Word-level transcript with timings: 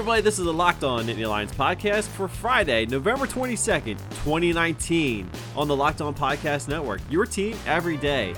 everybody. 0.00 0.22
This 0.22 0.38
is 0.38 0.46
the 0.46 0.52
Locked 0.52 0.82
On 0.82 1.04
Nittany 1.04 1.28
Lions 1.28 1.52
podcast 1.52 2.08
for 2.08 2.26
Friday, 2.26 2.86
November 2.86 3.26
22nd, 3.26 3.98
2019, 4.24 5.28
on 5.54 5.68
the 5.68 5.76
Locked 5.76 6.00
On 6.00 6.14
Podcast 6.14 6.68
Network. 6.68 7.02
Your 7.10 7.26
team 7.26 7.54
every 7.66 7.98
day. 7.98 8.32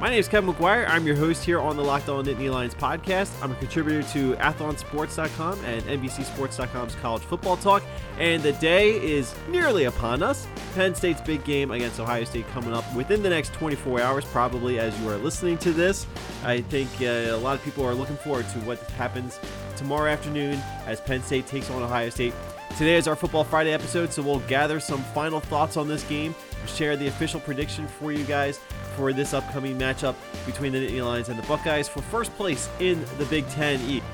My 0.00 0.08
name 0.10 0.20
is 0.20 0.28
Kevin 0.28 0.54
McGuire. 0.54 0.88
I'm 0.88 1.04
your 1.08 1.16
host 1.16 1.44
here 1.44 1.58
on 1.58 1.76
the 1.76 1.82
Locked 1.82 2.08
On 2.08 2.24
Nittany 2.24 2.52
Lions 2.52 2.72
podcast. 2.72 3.32
I'm 3.42 3.50
a 3.50 3.54
contributor 3.56 4.08
to 4.10 4.34
athlonsports.com 4.34 5.64
and 5.64 5.82
NBCSports.com's 5.82 6.94
college 6.94 7.22
football 7.22 7.56
talk. 7.56 7.82
And 8.16 8.40
the 8.40 8.52
day 8.52 8.92
is 8.92 9.34
nearly 9.48 9.86
upon 9.86 10.22
us. 10.22 10.46
Penn 10.76 10.94
State's 10.94 11.20
big 11.22 11.44
game 11.44 11.72
against 11.72 11.98
Ohio 11.98 12.22
State 12.22 12.46
coming 12.50 12.72
up 12.72 12.84
within 12.94 13.24
the 13.24 13.28
next 13.28 13.52
24 13.54 14.00
hours, 14.00 14.24
probably 14.26 14.78
as 14.78 14.96
you 15.00 15.08
are 15.08 15.16
listening 15.16 15.58
to 15.58 15.72
this. 15.72 16.06
I 16.44 16.60
think 16.60 16.88
uh, 17.00 17.34
a 17.34 17.38
lot 17.38 17.56
of 17.56 17.64
people 17.64 17.84
are 17.84 17.94
looking 17.94 18.18
forward 18.18 18.48
to 18.50 18.60
what 18.60 18.78
happens 18.92 19.40
tomorrow 19.76 20.12
afternoon 20.12 20.62
as 20.86 21.00
Penn 21.00 21.24
State 21.24 21.48
takes 21.48 21.70
on 21.70 21.82
Ohio 21.82 22.10
State. 22.10 22.34
Today 22.76 22.98
is 22.98 23.08
our 23.08 23.16
Football 23.16 23.42
Friday 23.42 23.72
episode, 23.72 24.12
so 24.12 24.22
we'll 24.22 24.38
gather 24.40 24.78
some 24.78 25.02
final 25.12 25.40
thoughts 25.40 25.76
on 25.76 25.88
this 25.88 26.04
game, 26.04 26.36
share 26.68 26.96
the 26.96 27.08
official 27.08 27.40
prediction 27.40 27.88
for 27.88 28.12
you 28.12 28.22
guys 28.22 28.60
for 28.98 29.12
this 29.12 29.32
upcoming 29.32 29.78
matchup 29.78 30.16
between 30.44 30.72
the 30.72 30.84
Nittany 30.84 31.06
Lions 31.06 31.28
and 31.28 31.38
the 31.38 31.46
Buckeyes 31.46 31.88
for 31.88 32.02
first 32.02 32.34
place 32.36 32.68
in 32.80 33.00
the 33.16 33.24
Big 33.26 33.48
Ten 33.50 33.80
East. 33.82 34.04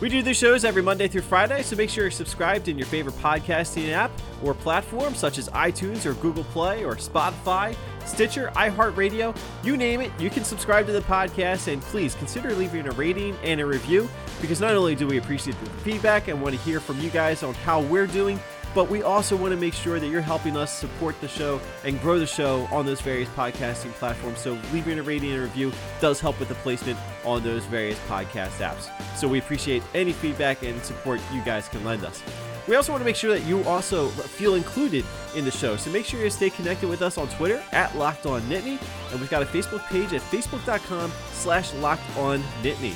We 0.00 0.08
do 0.08 0.22
these 0.22 0.36
shows 0.36 0.64
every 0.64 0.82
Monday 0.82 1.08
through 1.08 1.22
Friday, 1.22 1.62
so 1.62 1.74
make 1.74 1.90
sure 1.90 2.04
you're 2.04 2.12
subscribed 2.12 2.68
in 2.68 2.78
your 2.78 2.86
favorite 2.86 3.16
podcasting 3.16 3.90
app 3.90 4.12
or 4.42 4.54
platform 4.54 5.16
such 5.16 5.36
as 5.36 5.48
iTunes 5.48 6.06
or 6.06 6.14
Google 6.14 6.44
Play 6.44 6.84
or 6.84 6.94
Spotify, 6.94 7.76
Stitcher, 8.04 8.52
iHeartRadio, 8.54 9.36
you 9.64 9.76
name 9.76 10.00
it, 10.00 10.12
you 10.18 10.30
can 10.30 10.44
subscribe 10.44 10.86
to 10.86 10.92
the 10.92 11.00
podcast 11.00 11.72
and 11.72 11.82
please 11.82 12.14
consider 12.14 12.54
leaving 12.54 12.86
a 12.86 12.92
rating 12.92 13.36
and 13.42 13.60
a 13.60 13.66
review 13.66 14.08
because 14.40 14.60
not 14.60 14.74
only 14.76 14.94
do 14.94 15.08
we 15.08 15.18
appreciate 15.18 15.58
the 15.60 15.70
feedback 15.80 16.28
and 16.28 16.40
want 16.40 16.54
to 16.54 16.60
hear 16.62 16.78
from 16.78 17.00
you 17.00 17.10
guys 17.10 17.42
on 17.42 17.54
how 17.54 17.80
we're 17.80 18.06
doing, 18.06 18.38
but 18.74 18.88
we 18.88 19.02
also 19.02 19.36
want 19.36 19.52
to 19.52 19.60
make 19.60 19.74
sure 19.74 20.00
that 20.00 20.06
you're 20.08 20.20
helping 20.20 20.56
us 20.56 20.76
support 20.76 21.20
the 21.20 21.28
show 21.28 21.60
and 21.84 22.00
grow 22.00 22.18
the 22.18 22.26
show 22.26 22.66
on 22.70 22.86
those 22.86 23.00
various 23.00 23.28
podcasting 23.30 23.92
platforms. 23.92 24.38
So 24.38 24.58
leaving 24.72 24.98
a 24.98 25.02
rating 25.02 25.32
and 25.32 25.42
review 25.42 25.72
does 26.00 26.20
help 26.20 26.38
with 26.38 26.48
the 26.48 26.54
placement 26.56 26.98
on 27.24 27.42
those 27.42 27.64
various 27.66 27.98
podcast 28.08 28.58
apps. 28.58 28.90
So 29.16 29.28
we 29.28 29.38
appreciate 29.38 29.82
any 29.94 30.12
feedback 30.12 30.62
and 30.62 30.82
support 30.82 31.20
you 31.32 31.42
guys 31.42 31.68
can 31.68 31.84
lend 31.84 32.04
us. 32.04 32.22
We 32.68 32.76
also 32.76 32.92
want 32.92 33.00
to 33.00 33.04
make 33.04 33.16
sure 33.16 33.36
that 33.36 33.44
you 33.44 33.62
also 33.64 34.08
feel 34.08 34.54
included 34.54 35.04
in 35.34 35.44
the 35.44 35.50
show. 35.50 35.76
So 35.76 35.90
make 35.90 36.06
sure 36.06 36.22
you 36.22 36.30
stay 36.30 36.48
connected 36.48 36.88
with 36.88 37.02
us 37.02 37.18
on 37.18 37.28
Twitter 37.28 37.62
at 37.72 37.96
Locked 37.96 38.24
On 38.24 38.40
Nittany. 38.42 38.80
And 39.10 39.20
we've 39.20 39.30
got 39.30 39.42
a 39.42 39.46
Facebook 39.46 39.84
page 39.88 40.12
at 40.12 40.20
facebook.com 40.22 41.10
slash 41.32 41.74
Locked 41.74 42.16
On 42.16 42.40
Nittany. 42.62 42.94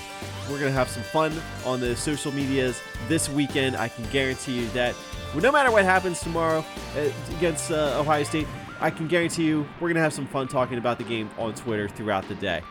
We're 0.48 0.60
going 0.60 0.70
to 0.70 0.78
have 0.78 0.88
some 0.88 1.02
fun 1.02 1.32
on 1.64 1.80
the 1.80 1.96
social 1.96 2.30
medias 2.30 2.80
this 3.08 3.28
weekend. 3.28 3.76
I 3.76 3.88
can 3.88 4.04
guarantee 4.10 4.60
you 4.60 4.68
that 4.68 4.94
no 5.42 5.52
matter 5.52 5.70
what 5.70 5.84
happens 5.84 6.20
tomorrow 6.20 6.64
uh, 6.96 7.10
against 7.36 7.70
uh, 7.70 8.00
Ohio 8.00 8.22
State, 8.24 8.46
I 8.80 8.90
can 8.90 9.08
guarantee 9.08 9.44
you 9.44 9.66
we're 9.80 9.88
going 9.88 9.96
to 9.96 10.00
have 10.02 10.12
some 10.12 10.26
fun 10.26 10.48
talking 10.48 10.78
about 10.78 10.98
the 10.98 11.04
game 11.04 11.30
on 11.38 11.54
Twitter 11.54 11.88
throughout 11.88 12.28
the 12.28 12.34
day. 12.34 12.62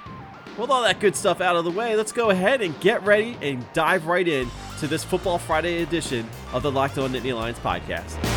With 0.57 0.69
all 0.69 0.83
that 0.83 0.99
good 0.99 1.15
stuff 1.15 1.41
out 1.41 1.55
of 1.55 1.65
the 1.65 1.71
way, 1.71 1.95
let's 1.95 2.11
go 2.11 2.29
ahead 2.29 2.61
and 2.61 2.79
get 2.79 3.03
ready 3.03 3.37
and 3.41 3.65
dive 3.73 4.05
right 4.07 4.27
in 4.27 4.49
to 4.79 4.87
this 4.87 5.03
Football 5.03 5.37
Friday 5.37 5.81
edition 5.81 6.29
of 6.53 6.63
the 6.63 6.71
Locked 6.71 6.97
On 6.97 7.11
Nittany 7.11 7.35
Lions 7.35 7.59
podcast. 7.59 8.34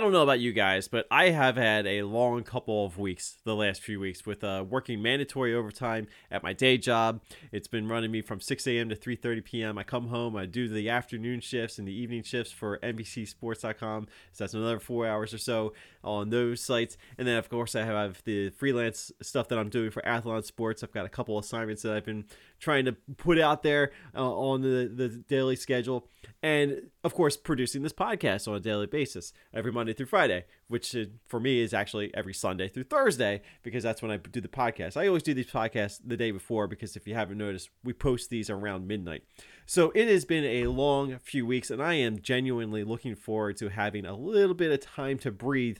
I 0.00 0.02
don't 0.02 0.12
know 0.12 0.22
about 0.22 0.40
you 0.40 0.54
guys, 0.54 0.88
but 0.88 1.06
I 1.10 1.28
have 1.28 1.56
had 1.56 1.86
a 1.86 2.04
long 2.04 2.42
couple 2.42 2.86
of 2.86 2.98
weeks 2.98 3.36
the 3.44 3.54
last 3.54 3.82
few 3.82 4.00
weeks 4.00 4.24
with 4.24 4.42
uh, 4.42 4.64
working 4.66 5.02
mandatory 5.02 5.54
overtime 5.54 6.06
at 6.30 6.42
my 6.42 6.54
day 6.54 6.78
job. 6.78 7.20
It's 7.52 7.68
been 7.68 7.86
running 7.86 8.10
me 8.10 8.22
from 8.22 8.40
6 8.40 8.66
a.m. 8.66 8.88
to 8.88 8.96
3:30 8.96 9.44
p.m. 9.44 9.76
I 9.76 9.82
come 9.82 10.08
home, 10.08 10.36
I 10.36 10.46
do 10.46 10.68
the 10.68 10.88
afternoon 10.88 11.40
shifts 11.40 11.78
and 11.78 11.86
the 11.86 11.92
evening 11.92 12.22
shifts 12.22 12.50
for 12.50 12.78
NBCSports.com. 12.78 14.08
So 14.32 14.44
that's 14.44 14.54
another 14.54 14.80
four 14.80 15.06
hours 15.06 15.34
or 15.34 15.38
so 15.38 15.74
on 16.02 16.30
those 16.30 16.60
sites, 16.60 16.96
and 17.18 17.26
then 17.26 17.36
of 17.36 17.48
course 17.48 17.74
I 17.74 17.84
have 17.84 18.22
the 18.24 18.50
freelance 18.50 19.12
stuff 19.22 19.48
that 19.48 19.58
I'm 19.58 19.68
doing 19.68 19.90
for 19.90 20.02
Athlon 20.02 20.44
Sports. 20.44 20.82
I've 20.82 20.92
got 20.92 21.06
a 21.06 21.10
couple 21.10 21.38
assignments 21.38 21.82
that 21.82 21.94
I've 21.94 22.04
been 22.04 22.24
trying 22.58 22.84
to 22.84 22.92
put 23.16 23.38
out 23.38 23.62
there 23.62 23.92
uh, 24.14 24.32
on 24.32 24.62
the 24.62 24.90
the 24.92 25.08
daily 25.08 25.56
schedule, 25.56 26.08
and 26.42 26.90
of 27.04 27.14
course 27.14 27.36
producing 27.36 27.82
this 27.82 27.92
podcast 27.92 28.48
on 28.48 28.54
a 28.54 28.60
daily 28.60 28.86
basis 28.86 29.32
every 29.52 29.72
Monday 29.72 29.92
through 29.92 30.06
Friday, 30.06 30.44
which 30.68 30.94
uh, 30.96 31.04
for 31.26 31.40
me 31.40 31.60
is 31.60 31.74
actually 31.74 32.14
every 32.14 32.34
Sunday 32.34 32.68
through 32.68 32.84
Thursday 32.84 33.42
because 33.62 33.82
that's 33.82 34.02
when 34.02 34.10
I 34.10 34.16
do 34.16 34.40
the 34.40 34.48
podcast. 34.48 34.96
I 34.96 35.06
always 35.06 35.22
do 35.22 35.34
these 35.34 35.50
podcasts 35.50 36.00
the 36.04 36.16
day 36.16 36.30
before 36.30 36.66
because 36.66 36.96
if 36.96 37.06
you 37.06 37.14
haven't 37.14 37.38
noticed, 37.38 37.70
we 37.84 37.92
post 37.92 38.30
these 38.30 38.50
around 38.50 38.86
midnight. 38.86 39.22
So 39.66 39.92
it 39.94 40.08
has 40.08 40.24
been 40.24 40.44
a 40.44 40.66
long 40.66 41.18
few 41.18 41.46
weeks, 41.46 41.70
and 41.70 41.82
I 41.82 41.94
am 41.94 42.20
genuinely 42.20 42.82
looking 42.82 43.14
forward 43.14 43.56
to 43.58 43.68
having 43.68 44.04
a 44.04 44.16
little 44.16 44.54
bit 44.54 44.72
of 44.72 44.80
time 44.80 45.18
to 45.18 45.30
breathe 45.30 45.78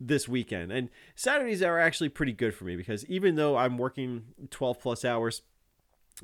this 0.00 0.28
weekend. 0.28 0.72
And 0.72 0.90
Saturdays 1.14 1.62
are 1.62 1.78
actually 1.78 2.08
pretty 2.08 2.32
good 2.32 2.54
for 2.54 2.64
me 2.64 2.76
because 2.76 3.04
even 3.06 3.36
though 3.36 3.56
I'm 3.56 3.78
working 3.78 4.24
12 4.50 4.80
plus 4.80 5.04
hours, 5.04 5.42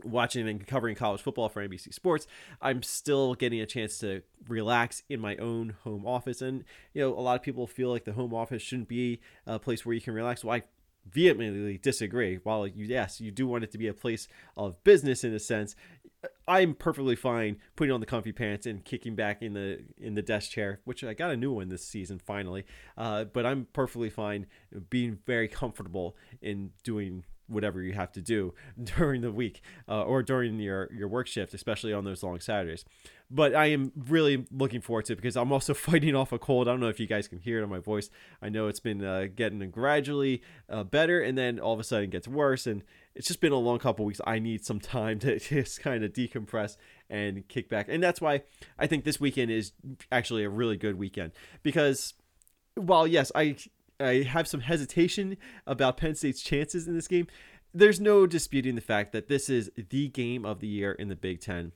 watching 0.03 0.49
and 0.49 0.67
covering 0.67 0.97
college 0.97 1.21
football 1.21 1.49
for 1.49 1.67
NBC 1.67 1.95
Sports, 1.95 2.27
I'm 2.61 2.83
still 2.83 3.35
getting 3.35 3.61
a 3.61 3.67
chance 3.67 3.99
to 3.99 4.23
relax 4.49 5.03
in 5.09 5.21
my 5.21 5.37
own 5.37 5.77
home 5.85 6.07
office. 6.07 6.43
And, 6.43 6.65
you 6.93 7.03
know, 7.03 7.17
a 7.17 7.21
lot 7.21 7.37
of 7.37 7.43
people 7.43 7.67
feel 7.67 7.91
like 7.91 8.05
the 8.05 8.13
home 8.13 8.35
office 8.35 8.63
shouldn't 8.63 8.89
be 8.89 9.21
a 9.47 9.59
place 9.59 9.87
where 9.87 9.95
you 9.95 10.01
can 10.01 10.15
relax. 10.15 10.45
Well, 10.45 10.57
I 10.57 10.63
vehemently 11.11 11.79
disagree. 11.79 12.37
While 12.43 12.67
you, 12.67 12.87
yes, 12.87 13.21
you 13.21 13.31
do 13.31 13.47
want 13.47 13.65
it 13.65 13.71
to 13.73 13.79
be 13.79 13.89
a 13.89 13.95
place 13.95 14.27
of 14.57 14.83
business 14.85 15.23
in 15.25 15.35
a 15.35 15.39
sense, 15.39 15.77
I'm 16.47 16.75
perfectly 16.75 17.17
fine 17.17 17.59
putting 17.77 17.93
on 17.93 18.01
the 18.01 18.07
comfy 18.07 18.33
pants 18.33 18.67
and 18.67 18.85
kicking 18.85 19.15
back 19.15 19.43
in 19.43 19.55
the 19.55 19.85
in 19.99 20.15
the 20.15 20.23
desk 20.23 20.51
chair, 20.51 20.81
which 20.85 21.03
I 21.03 21.15
got 21.15 21.31
a 21.31 21.37
new 21.37 21.53
one 21.53 21.69
this 21.69 21.85
season 21.85 22.19
finally. 22.19 22.65
Uh, 22.97 23.25
but 23.25 23.47
I'm 23.47 23.67
perfectly 23.73 24.11
fine 24.11 24.47
being 24.91 25.19
very 25.27 25.49
comfortable 25.49 26.17
in 26.43 26.71
doing 26.83 27.25
whatever 27.47 27.83
you 27.83 27.93
have 27.93 28.13
to 28.13 28.21
do 28.21 28.55
during 28.83 29.21
the 29.21 29.33
week 29.33 29.63
uh, 29.89 30.03
or 30.03 30.23
during 30.23 30.59
your 30.59 30.91
your 30.93 31.09
work 31.09 31.27
shift, 31.27 31.55
especially 31.55 31.93
on 31.93 32.05
those 32.05 32.23
long 32.23 32.41
Saturdays. 32.41 32.85
But 33.31 33.55
I 33.55 33.67
am 33.67 33.91
really 33.97 34.47
looking 34.51 34.81
forward 34.81 35.07
to 35.07 35.15
it 35.15 35.17
because 35.17 35.37
I'm 35.37 35.53
also 35.53 35.75
fighting 35.75 36.15
off 36.15 36.33
a 36.33 36.39
cold. 36.39 36.69
I 36.69 36.73
don't 36.73 36.81
know 36.81 36.89
if 36.89 37.01
you 37.01 37.07
guys 37.07 37.29
can 37.29 37.39
hear 37.39 37.59
it 37.61 37.63
on 37.63 37.69
my 37.69 37.79
voice. 37.79 38.11
I 38.43 38.49
know 38.49 38.69
it's 38.69 38.81
been 38.81 39.05
uh, 39.05 39.27
getting 39.35 39.59
gradually 39.71 40.43
uh, 40.69 40.85
better, 40.85 41.21
and 41.21 41.37
then 41.37 41.59
all 41.59 41.75
of 41.75 41.81
a 41.81 41.85
sudden 41.85 42.11
gets 42.11 42.29
worse. 42.29 42.67
And 42.67 42.83
it's 43.15 43.27
just 43.27 43.41
been 43.41 43.53
a 43.53 43.59
long 43.59 43.79
couple 43.79 44.05
weeks. 44.05 44.21
I 44.27 44.39
need 44.39 44.65
some 44.65 44.81
time 44.99 45.19
to 45.21 45.39
just 45.39 45.81
kind 45.81 46.05
of 46.05 46.13
decompress 46.13 46.77
and 47.11 47.47
kick 47.49 47.69
back, 47.69 47.87
and 47.89 48.03
that's 48.03 48.21
why 48.21 48.43
I 48.79 48.87
think 48.87 49.05
this 49.05 49.21
weekend 49.21 49.51
is 49.51 49.73
actually 50.11 50.45
a 50.45 50.49
really 50.49 50.77
good 50.77 50.99
weekend 50.99 51.33
because 51.63 52.15
while 52.77 53.07
yes, 53.07 53.31
I 53.35 53.57
I 54.01 54.23
have 54.23 54.49
some 54.49 54.61
hesitation 54.61 55.37
about 55.67 55.97
Penn 55.97 56.15
State's 56.15 56.43
chances 56.43 56.87
in 56.87 56.95
this 56.95 57.09
game. 57.09 57.27
There's 57.73 58.01
no 58.01 58.27
disputing 58.27 58.75
the 58.75 58.81
fact 58.81 59.13
that 59.13 59.29
this 59.29 59.49
is 59.49 59.71
the 59.77 60.09
game 60.09 60.45
of 60.45 60.61
the 60.61 60.69
year 60.69 60.93
in 60.93 61.09
the 61.09 61.17
Big 61.17 61.41
Ten. 61.41 61.73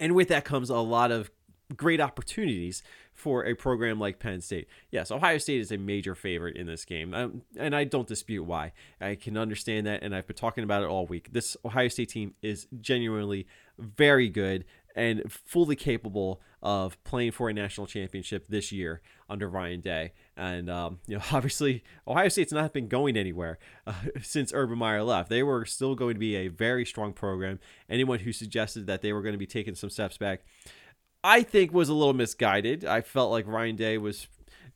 And 0.00 0.14
with 0.14 0.28
that 0.28 0.44
comes 0.44 0.70
a 0.70 0.78
lot 0.78 1.12
of 1.12 1.30
great 1.76 2.00
opportunities 2.00 2.82
for 3.12 3.44
a 3.44 3.54
program 3.54 3.98
like 3.98 4.18
Penn 4.18 4.40
State. 4.40 4.68
Yes, 4.90 5.10
Ohio 5.10 5.38
State 5.38 5.60
is 5.60 5.72
a 5.72 5.78
major 5.78 6.14
favorite 6.14 6.56
in 6.56 6.66
this 6.66 6.84
game, 6.84 7.14
um, 7.14 7.42
and 7.56 7.74
I 7.74 7.84
don't 7.84 8.06
dispute 8.06 8.44
why. 8.44 8.72
I 9.00 9.14
can 9.14 9.36
understand 9.36 9.86
that, 9.86 10.02
and 10.02 10.14
I've 10.14 10.26
been 10.26 10.36
talking 10.36 10.64
about 10.64 10.82
it 10.82 10.88
all 10.88 11.06
week. 11.06 11.32
This 11.32 11.56
Ohio 11.64 11.88
State 11.88 12.10
team 12.10 12.34
is 12.42 12.66
genuinely 12.80 13.46
very 13.78 14.28
good 14.28 14.64
and 14.96 15.22
fully 15.30 15.76
capable 15.76 16.40
of 16.64 17.02
playing 17.04 17.30
for 17.30 17.50
a 17.50 17.52
national 17.52 17.86
championship 17.86 18.46
this 18.48 18.72
year 18.72 19.02
under 19.28 19.48
Ryan 19.48 19.80
Day. 19.80 20.12
And 20.34 20.70
um, 20.70 20.98
you 21.06 21.16
know, 21.16 21.22
obviously, 21.30 21.84
Ohio 22.08 22.28
State's 22.28 22.52
not 22.52 22.72
been 22.72 22.88
going 22.88 23.16
anywhere 23.16 23.58
uh, 23.86 23.92
since 24.22 24.52
Urban 24.52 24.78
Meyer 24.78 25.02
left. 25.02 25.28
They 25.28 25.42
were 25.42 25.66
still 25.66 25.94
going 25.94 26.14
to 26.14 26.20
be 26.20 26.36
a 26.36 26.48
very 26.48 26.86
strong 26.86 27.12
program. 27.12 27.60
Anyone 27.88 28.20
who 28.20 28.32
suggested 28.32 28.86
that 28.86 29.02
they 29.02 29.12
were 29.12 29.22
going 29.22 29.34
to 29.34 29.38
be 29.38 29.46
taking 29.46 29.74
some 29.74 29.90
steps 29.90 30.16
back, 30.16 30.40
I 31.22 31.42
think, 31.42 31.72
was 31.72 31.90
a 31.90 31.94
little 31.94 32.14
misguided. 32.14 32.84
I 32.84 33.02
felt 33.02 33.30
like 33.30 33.46
Ryan 33.46 33.76
Day 33.76 33.98
was 33.98 34.26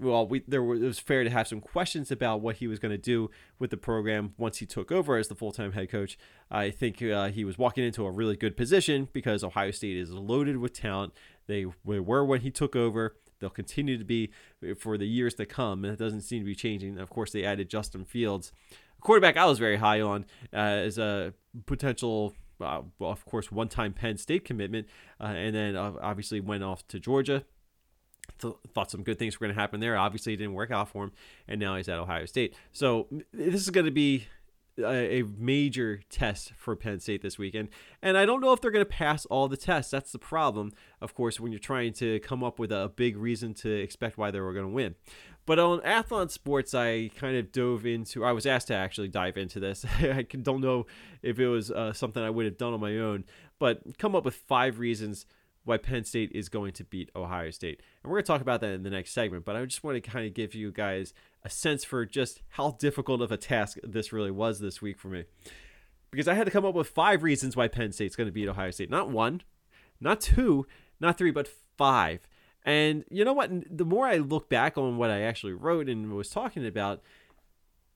well, 0.01 0.29
we 0.29 0.45
there 0.47 0.63
was, 0.63 0.81
it 0.81 0.87
was 0.87 0.99
fair 0.99 1.25
to 1.25 1.31
have 1.31 1.49
some 1.49 1.61
questions 1.61 2.11
about 2.11 2.41
what 2.41 2.57
he 2.57 2.69
was 2.69 2.79
going 2.79 2.93
to 2.93 2.99
do 2.99 3.31
with 3.59 3.71
the 3.71 3.77
program 3.77 4.35
once 4.39 4.59
he 4.59 4.67
took 4.67 4.93
over 4.93 5.17
as 5.17 5.29
the 5.29 5.35
full 5.35 5.51
time 5.51 5.73
head 5.73 5.91
coach. 5.91 6.19
I 6.51 6.71
think 6.71 7.03
uh, 7.03 7.29
he 7.29 7.45
was 7.45 7.59
walking 7.59 7.85
into 7.85 8.07
a 8.07 8.11
really 8.11 8.37
good 8.37 8.57
position 8.57 9.09
because 9.13 9.43
Ohio 9.43 9.73
State 9.73 9.97
is 9.97 10.13
loaded 10.13 10.59
with 10.59 10.73
talent. 10.73 11.13
They 11.49 11.67
were 11.85 12.25
when 12.25 12.43
he 12.43 12.51
took 12.53 12.77
over. 12.77 13.17
They'll 13.41 13.51
continue 13.51 13.99
to 13.99 14.05
be 14.05 14.31
for 14.79 14.97
the 14.99 15.07
years 15.07 15.35
to 15.35 15.47
come, 15.47 15.85
and 15.85 15.93
it 15.93 15.99
doesn't 15.99 16.23
seem 16.23 16.43
to 16.43 16.47
be 16.47 16.55
changing. 16.55 16.99
Of 16.99 17.11
course, 17.11 17.33
they 17.33 17.45
added 17.45 17.69
Justin 17.69 18.05
Fields, 18.05 18.53
a 18.99 19.03
quarterback 19.03 19.37
I 19.37 19.47
was 19.47 19.59
very 19.59 19.77
high 19.77 20.01
on 20.01 20.27
uh, 20.53 20.57
as 20.57 20.99
a 20.99 21.35
potential 21.67 22.35
uh, 22.61 22.83
well, 22.99 23.13
of 23.13 23.25
course, 23.25 23.53
one 23.53 23.69
time 23.69 23.93
Penn 23.93 24.17
State 24.19 24.45
commitment, 24.45 24.89
uh, 25.21 25.27
and 25.27 25.55
then 25.55 25.77
uh, 25.77 25.93
obviously 26.01 26.41
went 26.41 26.65
off 26.65 26.87
to 26.89 26.99
Georgia. 26.99 27.45
Th- 28.41 28.55
thought 28.75 28.91
some 28.91 29.05
good 29.05 29.19
things 29.19 29.39
were 29.39 29.47
going 29.47 29.55
to 29.55 29.61
happen 29.61 29.79
there. 29.79 29.97
Obviously, 29.97 30.35
it 30.35 30.39
didn't 30.39 30.55
work 30.55 30.73
out 30.73 30.89
for 30.89 31.05
him, 31.05 31.13
and 31.47 31.61
now 31.61 31.77
he's 31.77 31.89
at 31.89 31.99
Ohio 31.99 32.27
State. 32.27 32.57
So 32.73 33.07
this 33.33 33.63
is 33.63 33.71
going 33.71 33.87
to 33.87 33.93
be 33.93 34.27
a, 34.85 35.25
major 35.37 36.01
test 36.11 36.53
for 36.57 36.77
Penn 36.77 37.01
State 37.01 37.23
this 37.23 37.39
weekend. 37.39 37.69
And 38.03 38.17
I 38.17 38.25
don't 38.25 38.41
know 38.41 38.53
if 38.53 38.61
they're 38.61 38.71
going 38.71 38.85
to 38.85 38.91
pass 38.91 39.27
all 39.27 39.49
the 39.49 39.57
tests. 39.57 39.91
That's 39.91 40.13
the 40.13 40.19
problem, 40.19 40.73
of 41.01 41.15
course, 41.15 41.41
when 41.41 41.53
you're 41.53 41.59
trying 41.59 41.93
to 41.95 42.21
come 42.21 42.45
up 42.45 42.59
with 42.59 42.73
a 42.73 42.93
big 42.95 43.17
reason 43.17 43.55
to 43.55 43.71
expect 43.71 44.19
why 44.19 44.31
they 44.31 44.41
were 44.41 44.53
going 44.53 44.67
to 44.67 44.73
win. 44.73 44.95
But 45.47 45.59
on 45.59 45.81
Athlon 45.81 46.31
Sports, 46.31 46.75
I 46.75 47.11
kind 47.17 47.37
of 47.37 47.53
dove 47.53 47.87
into, 47.87 48.25
I 48.25 48.33
was 48.33 48.45
asked 48.45 48.69
to 48.69 48.75
actually 48.75 49.09
dive 49.09 49.39
into 49.39 49.59
this. 49.59 49.85
I 49.99 50.23
don't 50.23 50.61
know 50.61 50.87
if 51.23 51.39
it 51.39 51.49
was 51.49 51.71
uh, 51.71 51.93
something 51.93 52.23
I 52.23 52.31
would 52.31 52.45
have 52.45 52.59
done 52.59 52.75
on 52.75 52.81
my 52.81 52.99
own, 52.99 53.25
but 53.59 53.99
come 53.99 54.15
up 54.15 54.25
with 54.25 54.35
five 54.35 54.79
reasons 54.79 55.25
why 55.69 55.77
Penn 55.77 56.05
State 56.05 56.33
is 56.33 56.49
going 56.49 56.73
to 56.73 56.85
beat 56.85 57.11
Ohio 57.15 57.51
State. 57.51 57.83
And 58.03 58.11
we're 58.11 58.17
going 58.17 58.25
to 58.25 58.33
talk 58.33 58.41
about 58.41 58.61
that 58.63 58.73
in 58.73 58.83
the 58.83 58.91
next 58.91 59.13
segment, 59.13 59.45
but 59.45 59.55
I 59.55 59.65
just 59.65 59.85
want 59.85 60.03
to 60.03 60.11
kind 60.11 60.27
of 60.27 60.35
give 60.35 60.55
you 60.55 60.73
guys 60.73 61.13
a 61.45 61.51
sense 61.51 61.85
for 61.85 62.05
just 62.05 62.43
how 62.51 62.73
difficult 62.73 63.21
of 63.21 63.31
a 63.31 63.37
task 63.37 63.79
this 63.83 64.13
really 64.13 64.31
was 64.31 64.61
this 64.61 64.83
week 64.83 64.99
for 64.99 65.09
me. 65.09 65.25
Because 66.11 66.27
I 66.27 66.35
had 66.35 66.47
to 66.47 66.51
come 66.51 66.65
up 66.65 66.75
with 66.75 66.89
five 66.89 67.23
reasons 67.23 67.55
why 67.55 67.69
Penn 67.69 67.93
State's 67.93 68.17
going 68.17 68.27
to 68.29 68.33
beat 68.33 68.49
Ohio 68.49 68.71
State. 68.71 68.91
Not 68.91 69.11
one, 69.11 69.43
not 70.01 70.21
two, 70.21 70.67
not 71.01 71.19
three, 71.19 71.31
but 71.31 71.49
five. 71.77 72.27
And 72.65 73.05
you 73.11 73.25
know 73.25 73.33
what? 73.33 73.51
The 73.71 73.85
more 73.85 74.07
I 74.07 74.17
look 74.17 74.49
back 74.49 74.79
on 74.79 74.97
what 74.97 75.11
I 75.11 75.21
actually 75.21 75.53
wrote 75.53 75.89
and 75.89 76.13
was 76.13 76.31
talking 76.31 76.67
about, 76.67 77.03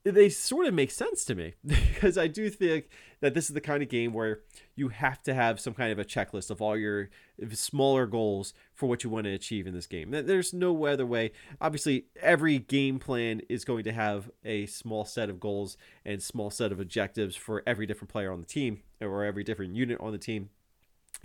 they 0.05 0.29
sort 0.29 0.67
of 0.67 0.75
make 0.75 0.91
sense 0.91 1.25
to 1.27 1.35
me 1.35 1.55
because 1.65 2.19
I 2.19 2.27
do 2.27 2.51
think 2.51 2.89
that 3.21 3.35
this 3.35 3.49
is 3.49 3.55
the 3.55 3.61
kind 3.61 3.83
of 3.83 3.89
game 3.89 4.13
where 4.13 4.41
you 4.75 4.89
have 4.89 5.23
to 5.23 5.35
have 5.35 5.61
some 5.61 5.75
kind 5.75 5.93
of 5.93 5.99
a 5.99 6.05
checklist 6.05 6.51
of 6.51 6.63
all 6.63 6.77
your 6.77 7.11
smaller 7.53 8.07
goals 8.07 8.55
for 8.73 8.89
what 8.89 9.05
you 9.05 9.11
want 9.11 9.25
to 9.25 9.33
achieve 9.33 9.67
in 9.67 9.75
this 9.75 9.87
game. 9.87 10.11
There's 10.11 10.53
no 10.55 10.87
other 10.87 11.05
way. 11.05 11.33
Obviously, 11.61 12.07
every 12.21 12.59
game 12.59 12.99
plan 12.99 13.43
is 13.49 13.65
going 13.65 13.85
to 13.85 13.93
have 13.93 14.31
a 14.45 14.67
small 14.67 15.05
set 15.05 15.29
of 15.29 15.41
goals 15.41 15.77
and 16.05 16.23
small 16.23 16.51
set 16.51 16.73
of 16.73 16.81
objectives 16.81 17.37
for 17.37 17.63
every 17.67 17.87
different 17.87 18.11
player 18.11 18.33
on 18.33 18.41
the 18.41 18.47
team 18.47 18.83
or 19.01 19.25
every 19.25 19.45
different 19.45 19.75
unit 19.75 19.99
on 20.01 20.13
the 20.13 20.19
team 20.19 20.49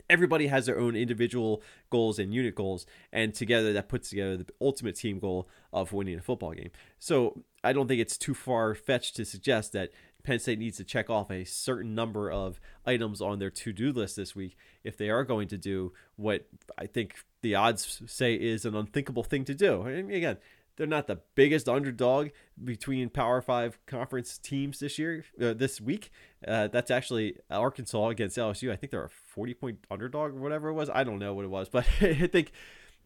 everybody 0.10 0.48
has 0.48 0.66
their 0.66 0.80
own 0.80 0.96
individual 0.96 1.62
goals 1.90 2.20
and 2.20 2.34
unit 2.34 2.56
goals 2.56 2.86
and 3.12 3.34
together 3.34 3.74
that 3.74 3.90
puts 3.90 4.10
together 4.10 4.38
the 4.38 4.46
ultimate 4.62 4.96
team 4.96 5.20
goal 5.20 5.48
of 5.74 5.94
winning 5.94 6.18
a 6.18 6.22
football 6.22 6.52
game 6.52 6.70
so 7.00 7.44
i 7.64 7.74
don't 7.74 7.88
think 7.88 8.00
it's 8.00 8.18
too 8.18 8.34
far 8.34 8.76
fetched 8.76 9.16
to 9.16 9.26
suggest 9.26 9.74
that 9.74 9.90
penn 10.28 10.40
state 10.40 10.60
needs 10.60 10.76
to 10.76 10.84
check 10.84 11.10
off 11.10 11.32
a 11.32 11.46
certain 11.46 11.96
number 11.96 12.30
of 12.30 12.60
items 12.86 13.22
on 13.22 13.40
their 13.40 13.50
to-do 13.50 13.94
list 13.94 14.18
this 14.18 14.36
week 14.36 14.58
if 14.84 14.98
they 14.98 15.10
are 15.10 15.24
going 15.24 15.48
to 15.48 15.58
do 15.58 15.94
what 16.18 16.46
i 16.78 16.86
think 16.86 17.16
the 17.42 17.56
odds 17.56 18.02
say 18.06 18.34
is 18.34 18.66
an 18.66 18.76
unthinkable 18.76 19.24
thing 19.24 19.46
to 19.46 19.56
do 19.56 19.84
and 19.84 20.12
again 20.12 20.38
they're 20.76 20.86
not 20.86 21.08
the 21.08 21.22
biggest 21.34 21.68
underdog 21.68 22.30
between 22.64 23.10
Power 23.10 23.42
Five 23.42 23.80
conference 23.88 24.38
teams 24.38 24.78
this 24.78 25.00
year, 25.00 25.26
uh, 25.42 25.56
this 25.56 25.82
week. 25.82 26.12
Uh, 26.48 26.68
that's 26.68 26.92
actually 26.92 27.38
Arkansas 27.50 28.10
against 28.10 28.38
LSU. 28.38 28.72
I 28.72 28.76
think 28.76 28.92
they're 28.92 29.04
a 29.04 29.10
40 29.10 29.56
point 29.56 29.80
underdog 29.90 30.36
or 30.36 30.40
whatever 30.40 30.70
it 30.70 30.74
was. 30.74 30.92
I 30.92 31.04
don't 31.04 31.18
know 31.18 31.34
what 31.34 31.46
it 31.46 31.50
was, 31.50 31.68
but 31.72 31.84
I 32.00 32.28
think 32.28 32.52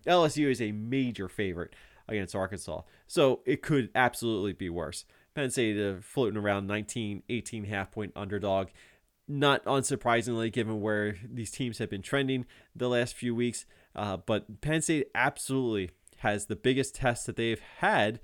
LSU 0.06 0.52
is 0.52 0.62
a 0.62 0.74
major 0.74 1.30
favorite 1.30 1.74
against 2.10 2.36
Arkansas. 2.36 2.82
So 3.08 3.40
it 3.46 3.62
could 3.62 3.90
absolutely 3.96 4.54
be 4.54 4.70
worse. 4.70 5.06
Penn 5.34 5.50
State 5.50 5.80
uh, 5.80 6.02
floating 6.02 6.38
around 6.38 6.68
19, 6.68 7.24
18 7.30 7.64
half 7.66 7.92
point 7.92 8.12
underdog. 8.16 8.68
Not 9.28 9.64
unsurprisingly, 9.66 10.52
given 10.52 10.82
where 10.82 11.16
these 11.24 11.52
teams 11.52 11.78
have 11.78 11.90
been 11.90 12.02
trending 12.02 12.46
the 12.76 12.90
last 12.90 13.14
few 13.14 13.34
weeks. 13.34 13.66
Uh, 13.96 14.18
but 14.18 14.62
Penn 14.62 14.82
State 14.82 15.08
absolutely 15.16 15.92
has 16.18 16.46
the 16.46 16.56
biggest 16.56 16.96
test 16.96 17.26
that 17.26 17.36
they've 17.36 17.62
had 17.78 18.20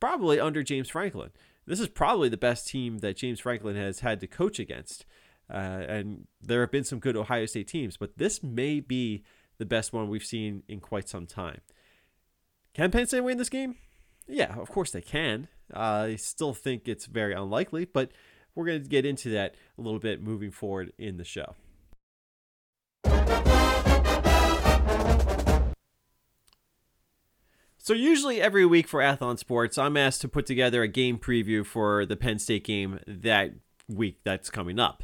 probably 0.00 0.38
under 0.38 0.62
James 0.62 0.88
Franklin. 0.88 1.30
This 1.66 1.80
is 1.80 1.88
probably 1.88 2.28
the 2.28 2.36
best 2.36 2.68
team 2.68 2.98
that 2.98 3.16
James 3.16 3.40
Franklin 3.40 3.76
has 3.76 4.00
had 4.00 4.20
to 4.20 4.26
coach 4.26 4.58
against. 4.58 5.04
Uh, 5.50 5.82
and 5.88 6.26
there 6.40 6.60
have 6.60 6.70
been 6.70 6.84
some 6.84 6.98
good 6.98 7.16
Ohio 7.16 7.46
State 7.46 7.68
teams, 7.68 7.96
but 7.96 8.16
this 8.16 8.42
may 8.42 8.80
be 8.80 9.24
the 9.58 9.66
best 9.66 9.92
one 9.92 10.08
we've 10.08 10.24
seen 10.24 10.62
in 10.68 10.80
quite 10.80 11.08
some 11.08 11.26
time. 11.26 11.60
Can 12.74 12.90
Penn 12.90 13.06
State 13.06 13.22
win 13.22 13.38
this 13.38 13.48
game? 13.48 13.76
Yeah, 14.26 14.56
of 14.58 14.70
course 14.70 14.90
they 14.90 15.00
can. 15.00 15.48
I 15.74 16.16
still 16.16 16.54
think 16.54 16.88
it's 16.88 17.06
very 17.06 17.34
unlikely, 17.34 17.84
but 17.84 18.12
we're 18.54 18.66
going 18.66 18.82
to 18.82 18.88
get 18.88 19.04
into 19.06 19.30
that 19.30 19.54
a 19.78 19.82
little 19.82 20.00
bit 20.00 20.22
moving 20.22 20.50
forward 20.50 20.92
in 20.98 21.16
the 21.16 21.24
show. 21.24 21.54
So 27.78 27.94
usually 27.94 28.38
every 28.38 28.66
week 28.66 28.86
for 28.86 29.00
Athlon 29.00 29.38
Sports, 29.38 29.78
I'm 29.78 29.96
asked 29.96 30.20
to 30.20 30.28
put 30.28 30.44
together 30.44 30.82
a 30.82 30.88
game 30.88 31.16
preview 31.18 31.64
for 31.64 32.04
the 32.04 32.16
Penn 32.16 32.38
State 32.38 32.64
game 32.64 33.00
that 33.06 33.52
week 33.88 34.18
that's 34.24 34.50
coming 34.50 34.78
up 34.78 35.02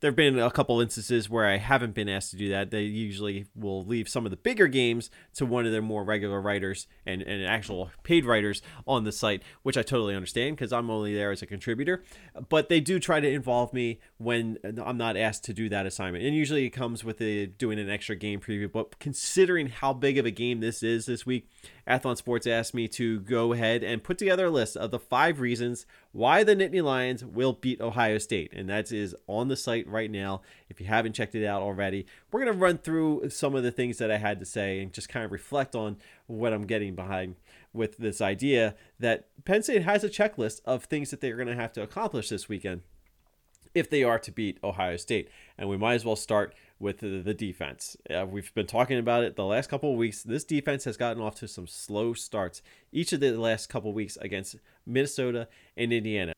there 0.00 0.10
have 0.10 0.16
been 0.16 0.38
a 0.38 0.50
couple 0.50 0.80
instances 0.80 1.30
where 1.30 1.46
I 1.46 1.56
haven't 1.56 1.94
been 1.94 2.08
asked 2.08 2.30
to 2.32 2.36
do 2.36 2.50
that. 2.50 2.70
They 2.70 2.82
usually 2.82 3.46
will 3.54 3.84
leave 3.84 4.10
some 4.10 4.26
of 4.26 4.30
the 4.30 4.36
bigger 4.36 4.66
games 4.66 5.08
to 5.34 5.46
one 5.46 5.64
of 5.64 5.72
their 5.72 5.80
more 5.80 6.04
regular 6.04 6.38
writers 6.40 6.86
and, 7.06 7.22
and 7.22 7.44
actual 7.46 7.90
paid 8.02 8.26
writers 8.26 8.60
on 8.86 9.04
the 9.04 9.12
site, 9.12 9.42
which 9.62 9.78
I 9.78 9.82
totally 9.82 10.14
understand 10.14 10.56
because 10.56 10.70
I'm 10.70 10.90
only 10.90 11.14
there 11.14 11.30
as 11.30 11.40
a 11.40 11.46
contributor. 11.46 12.04
But 12.48 12.68
they 12.68 12.80
do 12.80 12.98
try 12.98 13.20
to 13.20 13.28
involve 13.28 13.72
me 13.72 14.00
when 14.18 14.58
I'm 14.84 14.98
not 14.98 15.16
asked 15.16 15.44
to 15.44 15.54
do 15.54 15.70
that 15.70 15.86
assignment. 15.86 16.24
And 16.24 16.36
usually 16.36 16.66
it 16.66 16.70
comes 16.70 17.02
with 17.02 17.20
a, 17.22 17.46
doing 17.46 17.78
an 17.78 17.88
extra 17.88 18.16
game 18.16 18.40
preview. 18.40 18.70
But 18.70 18.98
considering 18.98 19.68
how 19.68 19.94
big 19.94 20.18
of 20.18 20.26
a 20.26 20.30
game 20.30 20.60
this 20.60 20.82
is 20.82 21.06
this 21.06 21.24
week, 21.24 21.48
Athlon 21.88 22.16
Sports 22.16 22.46
asked 22.48 22.74
me 22.74 22.88
to 22.88 23.20
go 23.20 23.52
ahead 23.52 23.84
and 23.84 24.02
put 24.02 24.18
together 24.18 24.46
a 24.46 24.50
list 24.50 24.76
of 24.76 24.90
the 24.90 24.98
five 24.98 25.40
reasons 25.40 25.86
why 26.10 26.42
the 26.42 26.56
Nittany 26.56 26.82
Lions 26.82 27.24
will 27.24 27.52
beat 27.52 27.80
Ohio 27.80 28.18
State. 28.18 28.52
And 28.52 28.68
that 28.68 28.90
is 28.90 29.14
on 29.28 29.46
the 29.48 29.56
site 29.56 29.86
right 29.86 30.10
now. 30.10 30.42
If 30.68 30.80
you 30.80 30.86
haven't 30.86 31.12
checked 31.12 31.36
it 31.36 31.46
out 31.46 31.62
already, 31.62 32.06
we're 32.30 32.40
going 32.40 32.52
to 32.52 32.58
run 32.58 32.78
through 32.78 33.30
some 33.30 33.54
of 33.54 33.62
the 33.62 33.70
things 33.70 33.98
that 33.98 34.10
I 34.10 34.18
had 34.18 34.40
to 34.40 34.46
say 34.46 34.80
and 34.80 34.92
just 34.92 35.08
kind 35.08 35.24
of 35.24 35.30
reflect 35.30 35.76
on 35.76 35.96
what 36.26 36.52
I'm 36.52 36.66
getting 36.66 36.96
behind 36.96 37.36
with 37.72 37.98
this 37.98 38.20
idea 38.20 38.74
that 38.98 39.28
Penn 39.44 39.62
State 39.62 39.82
has 39.82 40.02
a 40.02 40.08
checklist 40.08 40.62
of 40.64 40.84
things 40.84 41.10
that 41.10 41.20
they're 41.20 41.36
going 41.36 41.46
to 41.46 41.54
have 41.54 41.72
to 41.74 41.82
accomplish 41.82 42.30
this 42.30 42.48
weekend 42.48 42.82
if 43.74 43.90
they 43.90 44.02
are 44.02 44.18
to 44.18 44.32
beat 44.32 44.58
Ohio 44.64 44.96
State. 44.96 45.28
And 45.56 45.68
we 45.68 45.76
might 45.76 45.94
as 45.94 46.04
well 46.04 46.16
start 46.16 46.54
with 46.78 46.98
the, 46.98 47.20
the 47.22 47.34
defense. 47.34 47.96
Uh, 48.10 48.26
we've 48.26 48.52
been 48.54 48.66
talking 48.66 48.98
about 48.98 49.24
it 49.24 49.36
the 49.36 49.44
last 49.44 49.68
couple 49.70 49.92
of 49.92 49.98
weeks. 49.98 50.22
This 50.22 50.44
defense 50.44 50.84
has 50.84 50.96
gotten 50.96 51.22
off 51.22 51.34
to 51.36 51.48
some 51.48 51.66
slow 51.66 52.12
starts 52.12 52.62
each 52.92 53.12
of 53.12 53.20
the 53.20 53.32
last 53.32 53.68
couple 53.68 53.90
of 53.90 53.96
weeks 53.96 54.16
against 54.18 54.56
Minnesota 54.84 55.48
and 55.76 55.92
Indiana. 55.92 56.32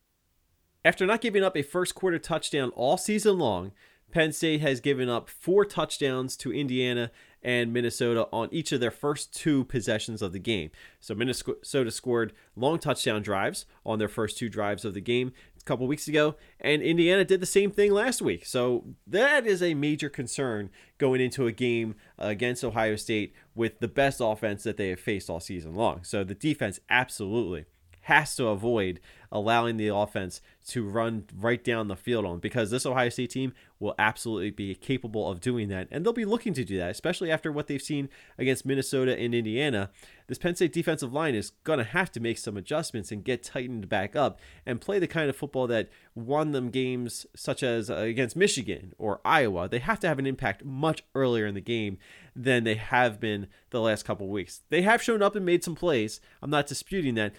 After 0.84 1.06
not 1.06 1.20
giving 1.20 1.42
up 1.42 1.56
a 1.56 1.62
first 1.62 1.94
quarter 1.94 2.18
touchdown 2.18 2.70
all 2.70 2.96
season 2.96 3.38
long, 3.38 3.72
Penn 4.10 4.32
State 4.32 4.60
has 4.60 4.80
given 4.80 5.08
up 5.08 5.28
four 5.28 5.64
touchdowns 5.64 6.36
to 6.38 6.52
Indiana 6.52 7.10
and 7.42 7.72
Minnesota 7.72 8.28
on 8.32 8.48
each 8.50 8.72
of 8.72 8.80
their 8.80 8.90
first 8.90 9.34
two 9.34 9.64
possessions 9.64 10.22
of 10.22 10.32
the 10.32 10.38
game. 10.38 10.70
So 11.00 11.14
Minnesota 11.14 11.90
scored 11.90 12.32
long 12.56 12.78
touchdown 12.78 13.22
drives 13.22 13.66
on 13.84 13.98
their 13.98 14.08
first 14.08 14.38
two 14.38 14.48
drives 14.48 14.84
of 14.84 14.94
the 14.94 15.00
game 15.00 15.32
a 15.60 15.64
couple 15.64 15.86
weeks 15.86 16.08
ago, 16.08 16.36
and 16.60 16.82
Indiana 16.82 17.24
did 17.24 17.40
the 17.40 17.46
same 17.46 17.70
thing 17.70 17.92
last 17.92 18.20
week. 18.22 18.46
So 18.46 18.84
that 19.06 19.46
is 19.46 19.62
a 19.62 19.74
major 19.74 20.08
concern 20.08 20.70
going 20.98 21.20
into 21.20 21.46
a 21.46 21.52
game 21.52 21.94
against 22.18 22.64
Ohio 22.64 22.96
State 22.96 23.34
with 23.54 23.80
the 23.80 23.88
best 23.88 24.20
offense 24.20 24.62
that 24.64 24.76
they 24.76 24.88
have 24.88 25.00
faced 25.00 25.30
all 25.30 25.40
season 25.40 25.74
long. 25.74 26.04
So 26.04 26.24
the 26.24 26.34
defense 26.34 26.80
absolutely 26.90 27.66
has 28.08 28.34
to 28.34 28.46
avoid 28.46 29.00
allowing 29.30 29.76
the 29.76 29.88
offense 29.88 30.40
to 30.66 30.82
run 30.82 31.24
right 31.38 31.62
down 31.62 31.88
the 31.88 31.96
field 31.96 32.24
on 32.24 32.38
because 32.38 32.70
this 32.70 32.86
Ohio 32.86 33.10
State 33.10 33.30
team 33.30 33.52
will 33.80 33.94
absolutely 33.98 34.50
be 34.50 34.74
capable 34.74 35.30
of 35.30 35.40
doing 35.40 35.68
that. 35.68 35.88
And 35.90 36.04
they'll 36.04 36.12
be 36.12 36.24
looking 36.24 36.54
to 36.54 36.64
do 36.64 36.78
that, 36.78 36.90
especially 36.90 37.30
after 37.30 37.52
what 37.52 37.66
they've 37.66 37.80
seen 37.82 38.08
against 38.38 38.66
Minnesota 38.66 39.16
and 39.16 39.34
Indiana. 39.34 39.90
This 40.26 40.38
Penn 40.38 40.56
State 40.56 40.72
defensive 40.72 41.12
line 41.12 41.34
is 41.34 41.50
going 41.64 41.78
to 41.78 41.84
have 41.84 42.12
to 42.12 42.20
make 42.20 42.38
some 42.38 42.56
adjustments 42.56 43.10
and 43.10 43.24
get 43.24 43.42
tightened 43.42 43.88
back 43.88 44.14
up 44.14 44.38
and 44.66 44.80
play 44.80 44.98
the 44.98 45.06
kind 45.06 45.30
of 45.30 45.36
football 45.36 45.66
that 45.68 45.88
won 46.14 46.52
them 46.52 46.70
games 46.70 47.24
such 47.34 47.62
as 47.62 47.88
uh, 47.88 47.96
against 47.96 48.36
Michigan 48.36 48.92
or 48.98 49.20
Iowa. 49.24 49.68
They 49.68 49.78
have 49.78 50.00
to 50.00 50.08
have 50.08 50.18
an 50.18 50.26
impact 50.26 50.64
much 50.64 51.02
earlier 51.14 51.46
in 51.46 51.54
the 51.54 51.60
game 51.60 51.98
than 52.34 52.64
they 52.64 52.74
have 52.74 53.20
been 53.20 53.46
the 53.70 53.80
last 53.80 54.04
couple 54.04 54.28
weeks. 54.28 54.62
They 54.70 54.82
have 54.82 55.02
shown 55.02 55.22
up 55.22 55.34
and 55.34 55.46
made 55.46 55.64
some 55.64 55.74
plays. 55.74 56.20
I'm 56.42 56.50
not 56.50 56.66
disputing 56.66 57.14
that, 57.14 57.34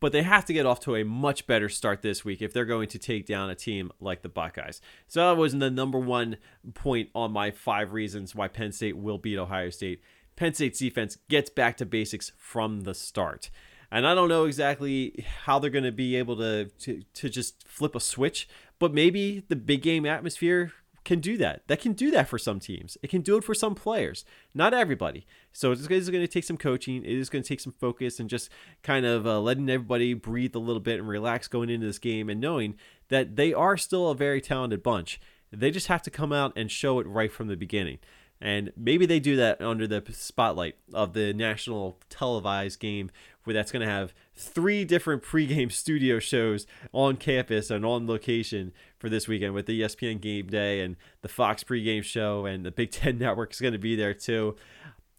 but 0.00 0.12
they 0.12 0.22
have 0.22 0.44
to 0.46 0.52
get 0.52 0.66
off 0.66 0.80
to 0.80 0.96
a 0.96 1.04
much 1.04 1.46
better 1.46 1.68
start 1.68 2.02
this 2.02 2.24
week 2.24 2.42
if 2.42 2.52
they're 2.52 2.64
going 2.64 2.88
to 2.88 2.98
take 2.98 3.26
down 3.26 3.50
a 3.50 3.54
team 3.54 3.90
like 4.00 4.22
the 4.22 4.28
Buckeyes. 4.28 4.80
So 5.06 5.28
that 5.28 5.36
was 5.36 5.52
the 5.52 5.70
number 5.70 5.98
one 5.98 6.36
point 6.74 7.10
on 7.14 7.32
my 7.32 7.50
five 7.50 7.92
reasons 7.92 8.34
why 8.34 8.48
Penn 8.48 8.72
State 8.72 8.96
will 8.96 9.18
beat 9.18 9.38
Ohio 9.38 9.70
State. 9.70 10.00
Penn 10.34 10.54
State's 10.54 10.78
defense 10.78 11.16
gets 11.28 11.50
back 11.50 11.76
to 11.78 11.86
basics 11.86 12.32
from 12.36 12.82
the 12.82 12.94
start. 12.94 13.50
And 13.90 14.06
I 14.06 14.14
don't 14.14 14.28
know 14.28 14.44
exactly 14.44 15.24
how 15.44 15.58
they're 15.58 15.70
going 15.70 15.84
to 15.84 15.92
be 15.92 16.16
able 16.16 16.36
to, 16.36 16.66
to, 16.80 17.02
to 17.14 17.28
just 17.28 17.66
flip 17.68 17.94
a 17.94 18.00
switch, 18.00 18.48
but 18.78 18.92
maybe 18.92 19.44
the 19.48 19.56
big 19.56 19.82
game 19.82 20.04
atmosphere 20.04 20.72
can 21.04 21.20
do 21.20 21.36
that. 21.38 21.62
That 21.68 21.80
can 21.80 21.92
do 21.92 22.10
that 22.10 22.28
for 22.28 22.36
some 22.36 22.58
teams. 22.58 22.98
It 23.00 23.10
can 23.10 23.22
do 23.22 23.36
it 23.36 23.44
for 23.44 23.54
some 23.54 23.76
players, 23.76 24.24
not 24.52 24.74
everybody. 24.74 25.24
So 25.56 25.72
it's 25.72 25.86
going 25.86 26.02
to 26.02 26.28
take 26.28 26.44
some 26.44 26.58
coaching. 26.58 27.02
It 27.02 27.16
is 27.16 27.30
going 27.30 27.42
to 27.42 27.48
take 27.48 27.60
some 27.60 27.72
focus 27.72 28.20
and 28.20 28.28
just 28.28 28.50
kind 28.82 29.06
of 29.06 29.26
uh, 29.26 29.40
letting 29.40 29.70
everybody 29.70 30.12
breathe 30.12 30.54
a 30.54 30.58
little 30.58 30.80
bit 30.80 30.98
and 30.98 31.08
relax 31.08 31.48
going 31.48 31.70
into 31.70 31.86
this 31.86 31.98
game 31.98 32.28
and 32.28 32.38
knowing 32.38 32.74
that 33.08 33.36
they 33.36 33.54
are 33.54 33.78
still 33.78 34.10
a 34.10 34.14
very 34.14 34.42
talented 34.42 34.82
bunch. 34.82 35.18
They 35.50 35.70
just 35.70 35.86
have 35.86 36.02
to 36.02 36.10
come 36.10 36.30
out 36.30 36.52
and 36.56 36.70
show 36.70 37.00
it 37.00 37.06
right 37.06 37.32
from 37.32 37.48
the 37.48 37.56
beginning. 37.56 38.00
And 38.38 38.70
maybe 38.76 39.06
they 39.06 39.18
do 39.18 39.34
that 39.36 39.62
under 39.62 39.86
the 39.86 40.04
spotlight 40.12 40.76
of 40.92 41.14
the 41.14 41.32
national 41.32 42.00
televised 42.10 42.78
game, 42.78 43.10
where 43.44 43.54
that's 43.54 43.72
going 43.72 43.86
to 43.86 43.90
have 43.90 44.12
three 44.34 44.84
different 44.84 45.22
pregame 45.22 45.72
studio 45.72 46.18
shows 46.18 46.66
on 46.92 47.16
campus 47.16 47.70
and 47.70 47.86
on 47.86 48.06
location 48.06 48.74
for 48.98 49.08
this 49.08 49.26
weekend 49.26 49.54
with 49.54 49.64
the 49.64 49.80
ESPN 49.80 50.20
game 50.20 50.48
day 50.48 50.82
and 50.82 50.96
the 51.22 51.28
Fox 51.28 51.64
pregame 51.64 52.04
show, 52.04 52.44
and 52.44 52.66
the 52.66 52.70
Big 52.70 52.90
Ten 52.90 53.16
Network 53.20 53.52
is 53.52 53.60
going 53.62 53.72
to 53.72 53.78
be 53.78 53.96
there 53.96 54.12
too. 54.12 54.54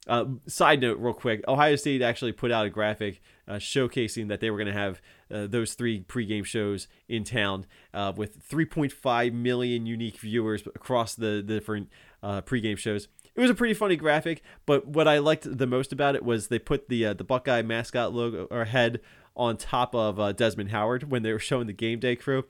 Uh, 0.07 0.25
side 0.47 0.81
note, 0.81 0.97
real 0.99 1.13
quick 1.13 1.43
Ohio 1.47 1.75
State 1.75 2.01
actually 2.01 2.31
put 2.31 2.51
out 2.51 2.65
a 2.65 2.69
graphic 2.69 3.21
uh, 3.47 3.55
showcasing 3.55 4.29
that 4.29 4.39
they 4.39 4.49
were 4.49 4.57
going 4.57 4.67
to 4.67 4.73
have 4.73 5.01
uh, 5.31 5.47
those 5.47 5.73
three 5.73 6.01
pregame 6.01 6.45
shows 6.45 6.87
in 7.09 7.23
town 7.23 7.65
uh, 7.93 8.13
with 8.15 8.47
3.5 8.47 9.33
million 9.33 9.85
unique 9.85 10.17
viewers 10.17 10.65
across 10.67 11.15
the, 11.15 11.43
the 11.45 11.53
different 11.55 11.89
uh, 12.23 12.41
pregame 12.41 12.77
shows. 12.77 13.07
It 13.35 13.41
was 13.41 13.51
a 13.51 13.55
pretty 13.55 13.73
funny 13.73 13.97
graphic, 13.97 14.41
but 14.65 14.87
what 14.87 15.07
I 15.07 15.19
liked 15.19 15.57
the 15.57 15.67
most 15.67 15.91
about 15.91 16.15
it 16.15 16.23
was 16.23 16.47
they 16.47 16.57
put 16.57 16.89
the 16.89 17.07
uh, 17.07 17.13
the 17.13 17.23
Buckeye 17.23 17.61
mascot 17.61 18.13
logo 18.13 18.47
or 18.49 18.65
head 18.65 19.01
on 19.35 19.57
top 19.57 19.93
of 19.93 20.35
Desmond 20.35 20.71
Howard 20.71 21.11
when 21.11 21.21
they 21.21 21.31
were 21.31 21.37
showing 21.37 21.67
the 21.67 21.73
game 21.73 21.99
day 21.99 22.15
crew. 22.15 22.45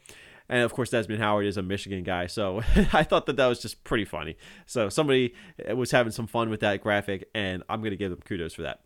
And 0.49 0.63
of 0.63 0.73
course, 0.73 0.91
Desmond 0.91 1.21
Howard 1.21 1.45
is 1.45 1.57
a 1.57 1.61
Michigan 1.61 2.03
guy, 2.03 2.27
so 2.27 2.61
I 2.93 3.03
thought 3.03 3.25
that 3.25 3.35
that 3.35 3.47
was 3.47 3.61
just 3.61 3.83
pretty 3.83 4.05
funny. 4.05 4.37
So 4.65 4.87
somebody 4.89 5.33
was 5.73 5.91
having 5.91 6.11
some 6.11 6.27
fun 6.27 6.49
with 6.49 6.61
that 6.61 6.81
graphic, 6.81 7.29
and 7.35 7.63
I'm 7.67 7.81
going 7.81 7.91
to 7.91 7.97
give 7.97 8.11
them 8.11 8.21
kudos 8.23 8.53
for 8.53 8.61
that. 8.61 8.81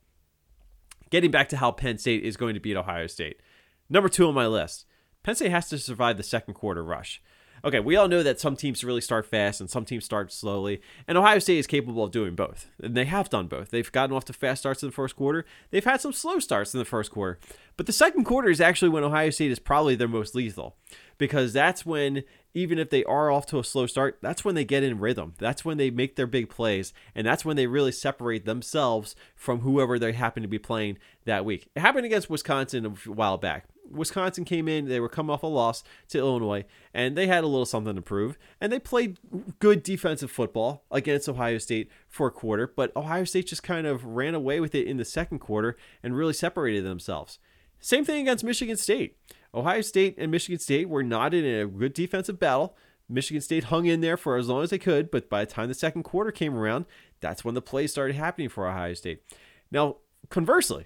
Getting 1.12 1.30
back 1.30 1.50
to 1.50 1.58
how 1.58 1.72
Penn 1.72 1.98
State 1.98 2.24
is 2.24 2.38
going 2.38 2.56
to 2.56 2.60
beat 2.60 2.78
Ohio 2.78 3.06
State. 3.08 3.42
Number 3.90 4.10
two 4.10 4.28
on 4.28 4.34
my 4.34 4.48
list 4.48 4.86
Penn 5.24 5.36
State 5.36 5.52
has 5.52 5.70
to 5.70 5.78
survive 5.78 6.18
the 6.18 6.24
second 6.24 6.56
quarter 6.56 6.84
rush. 6.84 7.22
Okay, 7.64 7.80
we 7.80 7.96
all 7.96 8.08
know 8.08 8.24
that 8.24 8.40
some 8.40 8.56
teams 8.56 8.84
really 8.84 9.02
start 9.02 9.26
fast 9.26 9.62
and 9.62 9.70
some 9.70 9.86
teams 9.86 10.04
start 10.04 10.32
slowly, 10.32 10.82
and 11.08 11.18
Ohio 11.18 11.38
State 11.40 11.60
is 11.60 11.68
capable 11.68 12.04
of 12.04 12.12
doing 12.12 12.34
both. 12.34 12.68
And 12.82 12.96
they 12.96 13.06
have 13.06 13.30
done 13.30 13.48
both. 13.48 13.70
They've 13.70 13.92
gotten 13.92 14.16
off 14.16 14.26
to 14.26 14.34
fast 14.34 14.62
starts 14.62 14.82
in 14.82 14.90
the 14.90 14.94
first 14.94 15.16
quarter, 15.16 15.46
they've 15.70 15.84
had 15.84 16.02
some 16.02 16.14
slow 16.14 16.40
starts 16.40 16.74
in 16.74 16.80
the 16.80 16.86
first 16.86 17.12
quarter. 17.12 17.40
But 17.78 17.86
the 17.86 17.94
second 17.94 18.26
quarter 18.26 18.50
is 18.50 18.62
actually 18.62 18.90
when 18.90 19.04
Ohio 19.04 19.30
State 19.30 19.52
is 19.52 19.60
probably 19.60 19.96
their 19.96 20.08
most 20.08 20.34
lethal 20.36 20.76
because 21.22 21.54
that's 21.54 21.86
when, 21.86 22.24
even 22.56 22.80
if 22.80 22.90
they 22.90 23.04
are 23.04 23.30
off 23.30 23.46
to 23.46 23.60
a 23.60 23.64
slow 23.64 23.86
start, 23.86 24.18
that's 24.24 24.44
when 24.44 24.56
they 24.56 24.66
get 24.66 24.82
in 24.82 25.00
rhythm. 25.00 25.36
That's 25.38 25.64
when 25.64 25.78
they 25.78 25.92
make 25.92 26.16
their 26.16 26.26
big 26.26 26.50
plays, 26.50 26.94
and 27.14 27.28
that's 27.28 27.46
when 27.46 27.58
they 27.58 27.68
really 27.68 27.92
separate 27.92 28.46
themselves 28.46 29.16
from 29.36 29.60
whoever 29.60 30.00
they 30.00 30.14
happen 30.14 30.42
to 30.42 30.50
be 30.50 30.58
playing 30.58 30.98
that 31.26 31.46
week. 31.46 31.70
It 31.76 31.82
happened 31.82 32.08
against 32.08 32.30
Wisconsin 32.30 32.86
a 32.88 32.90
while 33.12 33.38
back. 33.38 33.66
Wisconsin 33.92 34.46
came 34.46 34.68
in, 34.68 34.88
they 34.88 35.00
were 35.00 35.10
coming 35.10 35.32
off 35.32 35.44
a 35.44 35.48
loss 35.48 35.84
to 36.10 36.18
Illinois, 36.18 36.66
and 36.94 37.18
they 37.18 37.28
had 37.28 37.44
a 37.44 37.48
little 37.48 37.66
something 37.66 37.96
to 37.96 38.02
prove. 38.02 38.38
And 38.60 38.72
they 38.72 38.80
played 38.80 39.20
good 39.60 39.84
defensive 39.84 40.32
football 40.32 40.86
against 40.92 41.30
Ohio 41.30 41.58
State 41.58 41.90
for 42.08 42.28
a 42.28 42.32
quarter, 42.32 42.72
but 42.76 42.96
Ohio 42.96 43.24
State 43.24 43.48
just 43.48 43.64
kind 43.64 43.88
of 43.88 44.06
ran 44.06 44.36
away 44.36 44.60
with 44.60 44.76
it 44.76 44.88
in 44.88 44.98
the 44.98 45.06
second 45.06 45.40
quarter 45.40 45.78
and 46.02 46.16
really 46.16 46.34
separated 46.34 46.84
themselves. 46.84 47.40
Same 47.80 48.06
thing 48.06 48.22
against 48.22 48.44
Michigan 48.44 48.78
State. 48.78 49.18
Ohio 49.54 49.82
State 49.82 50.16
and 50.18 50.32
Michigan 50.32 50.60
State 50.60 50.88
were 50.88 51.04
not 51.04 51.34
in 51.34 51.46
a 51.46 51.66
good 51.66 51.94
defensive 51.94 52.40
battle. 52.40 52.76
Michigan 53.10 53.42
State 53.42 53.66
hung 53.66 53.86
in 53.86 54.02
there 54.02 54.18
for 54.18 54.38
as 54.38 54.48
long 54.48 54.64
as 54.64 54.70
they 54.70 54.80
could, 54.80 55.12
but 55.12 55.30
by 55.30 55.44
the 55.44 55.52
time 55.52 55.68
the 55.68 55.74
second 55.74 56.04
quarter 56.04 56.32
came 56.32 56.56
around, 56.56 56.86
that's 57.20 57.44
when 57.44 57.56
the 57.56 57.62
plays 57.62 57.92
started 57.92 58.16
happening 58.16 58.50
for 58.50 58.68
Ohio 58.68 58.94
State. 58.94 59.24
Now, 59.70 59.98
conversely, 60.30 60.86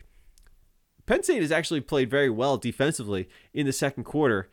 Penn 1.06 1.24
State 1.24 1.42
has 1.42 1.52
actually 1.52 1.82
played 1.82 2.10
very 2.10 2.30
well 2.30 2.58
defensively 2.58 3.30
in 3.54 3.66
the 3.66 3.74
second 3.74 4.04
quarter, 4.04 4.50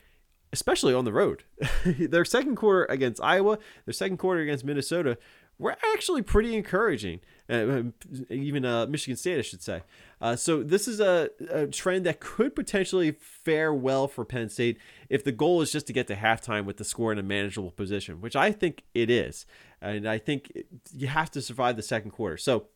especially 0.53 0.95
on 0.95 1.05
the 1.05 1.13
road. 1.13 1.45
their 1.85 2.25
second 2.25 2.57
quarter 2.57 2.85
against 2.87 3.23
Iowa, 3.23 3.59
their 3.85 3.95
second 3.95 4.19
quarter 4.19 4.41
against 4.41 4.65
Minnesota 4.65 5.17
were 5.59 5.77
actually 5.95 6.23
pretty 6.23 6.57
encouraging. 6.57 7.21
Uh, 7.49 7.83
even 8.31 8.65
uh, 8.65 8.87
Michigan 8.87 9.17
State, 9.17 9.39
I 9.39 9.43
should 9.43 9.63
say. 9.63 9.83
Uh, 10.21 10.37
so 10.37 10.63
this 10.63 10.89
is 10.89 11.01
a, 11.01 11.31
a, 11.51 11.67
trend 11.67 12.07
that 12.07 12.21
could 12.21 12.55
potentially 12.55 13.13
fare 13.13 13.75
well 13.75 14.09
for 14.09 14.25
Penn 14.25 14.49
State 14.49 14.79
if 15.09 15.23
the 15.23 15.33
goal 15.33 15.61
is 15.61 15.71
just 15.71 15.87
to 15.89 15.93
get 15.93 16.07
to 16.07 16.17
halftime 16.17 16.65
with 16.65 16.79
the 16.79 16.85
score 16.85 17.13
in 17.13 17.19
a 17.19 17.23
manageable 17.23 17.71
position, 17.71 18.21
which 18.21 18.37
I 18.37 18.53
think 18.53 18.85
it 18.95 19.11
is. 19.11 19.45
And 19.81 20.09
I 20.09 20.19
think 20.19 20.53
you 20.93 21.09
have 21.09 21.31
to 21.33 21.43
survive 21.43 21.77
the 21.77 21.83
second 21.83 22.13
quarter. 22.13 22.37
So 22.37 22.69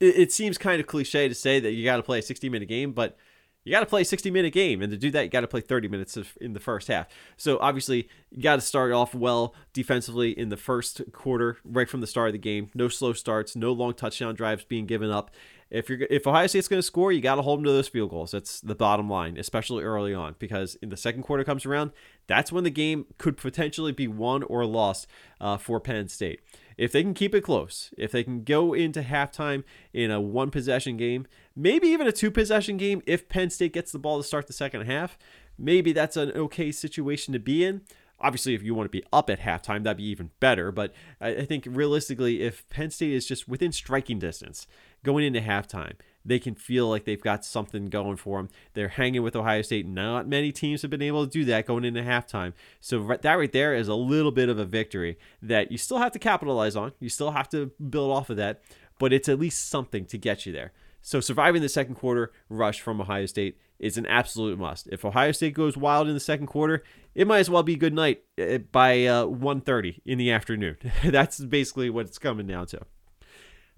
it, 0.00 0.16
it 0.16 0.32
seems 0.32 0.58
kind 0.58 0.80
of 0.80 0.86
cliche 0.86 1.28
to 1.28 1.34
say 1.34 1.60
that 1.60 1.72
you 1.72 1.84
got 1.84 1.96
to 1.96 2.02
play 2.02 2.18
a 2.18 2.22
60 2.22 2.48
minute 2.48 2.68
game, 2.68 2.92
but 2.92 3.16
you 3.64 3.72
got 3.72 3.80
to 3.80 3.86
play 3.86 4.02
a 4.02 4.04
60 4.04 4.30
minute 4.30 4.52
game. 4.52 4.80
And 4.80 4.90
to 4.90 4.96
do 4.96 5.10
that, 5.10 5.24
you 5.24 5.28
got 5.28 5.42
to 5.42 5.48
play 5.48 5.60
30 5.60 5.88
minutes 5.88 6.18
in 6.40 6.52
the 6.54 6.60
first 6.60 6.88
half. 6.88 7.06
So 7.36 7.58
obviously, 7.60 8.08
you 8.30 8.42
got 8.42 8.56
to 8.56 8.62
start 8.62 8.92
off 8.92 9.14
well 9.14 9.54
defensively 9.72 10.30
in 10.30 10.48
the 10.48 10.56
first 10.56 11.02
quarter, 11.12 11.58
right 11.64 11.88
from 11.88 12.00
the 12.00 12.06
start 12.06 12.28
of 12.28 12.32
the 12.32 12.38
game. 12.38 12.70
No 12.74 12.88
slow 12.88 13.12
starts, 13.12 13.54
no 13.54 13.72
long 13.72 13.94
touchdown 13.94 14.34
drives 14.34 14.64
being 14.64 14.86
given 14.86 15.10
up. 15.10 15.30
If 15.70 15.90
you're 15.90 15.98
if 16.08 16.26
Ohio 16.26 16.46
State's 16.46 16.66
going 16.66 16.78
to 16.78 16.86
score, 16.86 17.12
you 17.12 17.20
got 17.20 17.34
to 17.34 17.42
hold 17.42 17.58
them 17.58 17.64
to 17.64 17.72
those 17.72 17.88
field 17.88 18.08
goals. 18.08 18.30
That's 18.30 18.62
the 18.62 18.74
bottom 18.74 19.10
line, 19.10 19.36
especially 19.36 19.84
early 19.84 20.14
on, 20.14 20.36
because 20.38 20.76
in 20.76 20.88
the 20.88 20.96
second 20.96 21.24
quarter 21.24 21.44
comes 21.44 21.66
around, 21.66 21.92
that's 22.26 22.50
when 22.50 22.64
the 22.64 22.70
game 22.70 23.04
could 23.18 23.36
potentially 23.36 23.92
be 23.92 24.08
won 24.08 24.42
or 24.44 24.64
lost 24.64 25.06
uh, 25.42 25.58
for 25.58 25.78
Penn 25.78 26.08
State 26.08 26.40
if 26.78 26.92
they 26.92 27.02
can 27.02 27.12
keep 27.12 27.34
it 27.34 27.42
close, 27.42 27.92
if 27.98 28.12
they 28.12 28.22
can 28.22 28.44
go 28.44 28.72
into 28.72 29.02
halftime 29.02 29.64
in 29.92 30.10
a 30.10 30.20
one 30.20 30.50
possession 30.50 30.96
game, 30.96 31.26
maybe 31.54 31.88
even 31.88 32.06
a 32.06 32.12
two 32.12 32.30
possession 32.30 32.76
game, 32.76 33.02
if 33.04 33.28
Penn 33.28 33.50
State 33.50 33.72
gets 33.72 33.90
the 33.90 33.98
ball 33.98 34.16
to 34.16 34.22
start 34.22 34.46
the 34.46 34.52
second 34.52 34.82
half, 34.82 35.18
maybe 35.58 35.92
that's 35.92 36.16
an 36.16 36.30
okay 36.32 36.70
situation 36.70 37.32
to 37.32 37.40
be 37.40 37.64
in. 37.64 37.82
Obviously, 38.20 38.54
if 38.54 38.62
you 38.62 38.74
want 38.74 38.86
to 38.90 38.96
be 38.96 39.04
up 39.12 39.28
at 39.28 39.40
halftime, 39.40 39.82
that'd 39.82 39.98
be 39.98 40.08
even 40.08 40.30
better. 40.40 40.72
But 40.72 40.92
I 41.20 41.44
think 41.44 41.64
realistically, 41.68 42.42
if 42.42 42.68
Penn 42.68 42.90
State 42.90 43.12
is 43.12 43.26
just 43.26 43.48
within 43.48 43.72
striking 43.72 44.18
distance 44.18 44.66
going 45.04 45.24
into 45.24 45.40
halftime, 45.40 45.94
they 46.28 46.38
can 46.38 46.54
feel 46.54 46.88
like 46.88 47.04
they've 47.04 47.20
got 47.20 47.44
something 47.44 47.86
going 47.86 48.16
for 48.16 48.38
them. 48.38 48.48
They're 48.74 48.88
hanging 48.88 49.22
with 49.22 49.34
Ohio 49.36 49.62
State. 49.62 49.86
Not 49.86 50.28
many 50.28 50.52
teams 50.52 50.82
have 50.82 50.90
been 50.90 51.02
able 51.02 51.26
to 51.26 51.30
do 51.30 51.44
that 51.46 51.66
going 51.66 51.84
into 51.84 52.02
halftime. 52.02 52.52
So 52.80 53.16
that 53.20 53.34
right 53.34 53.52
there 53.52 53.74
is 53.74 53.88
a 53.88 53.94
little 53.94 54.32
bit 54.32 54.48
of 54.48 54.58
a 54.58 54.64
victory 54.64 55.18
that 55.42 55.72
you 55.72 55.78
still 55.78 55.98
have 55.98 56.12
to 56.12 56.18
capitalize 56.18 56.76
on. 56.76 56.92
You 57.00 57.08
still 57.08 57.32
have 57.32 57.48
to 57.50 57.72
build 57.90 58.12
off 58.12 58.30
of 58.30 58.36
that, 58.36 58.62
but 58.98 59.12
it's 59.12 59.28
at 59.28 59.38
least 59.38 59.68
something 59.68 60.04
to 60.06 60.18
get 60.18 60.46
you 60.46 60.52
there. 60.52 60.72
So 61.00 61.20
surviving 61.20 61.62
the 61.62 61.68
second 61.68 61.94
quarter 61.94 62.32
rush 62.48 62.80
from 62.80 63.00
Ohio 63.00 63.26
State 63.26 63.58
is 63.78 63.96
an 63.96 64.06
absolute 64.06 64.58
must. 64.58 64.88
If 64.88 65.04
Ohio 65.04 65.32
State 65.32 65.54
goes 65.54 65.76
wild 65.76 66.08
in 66.08 66.14
the 66.14 66.20
second 66.20 66.48
quarter, 66.48 66.82
it 67.14 67.26
might 67.26 67.38
as 67.38 67.48
well 67.48 67.62
be 67.62 67.76
good 67.76 67.94
night 67.94 68.22
eh, 68.36 68.58
by 68.58 69.06
uh, 69.06 69.24
1.30 69.24 70.00
in 70.04 70.18
the 70.18 70.30
afternoon. 70.30 70.76
That's 71.04 71.38
basically 71.40 71.88
what 71.90 72.06
it's 72.06 72.18
coming 72.18 72.46
down 72.46 72.66
to. 72.68 72.80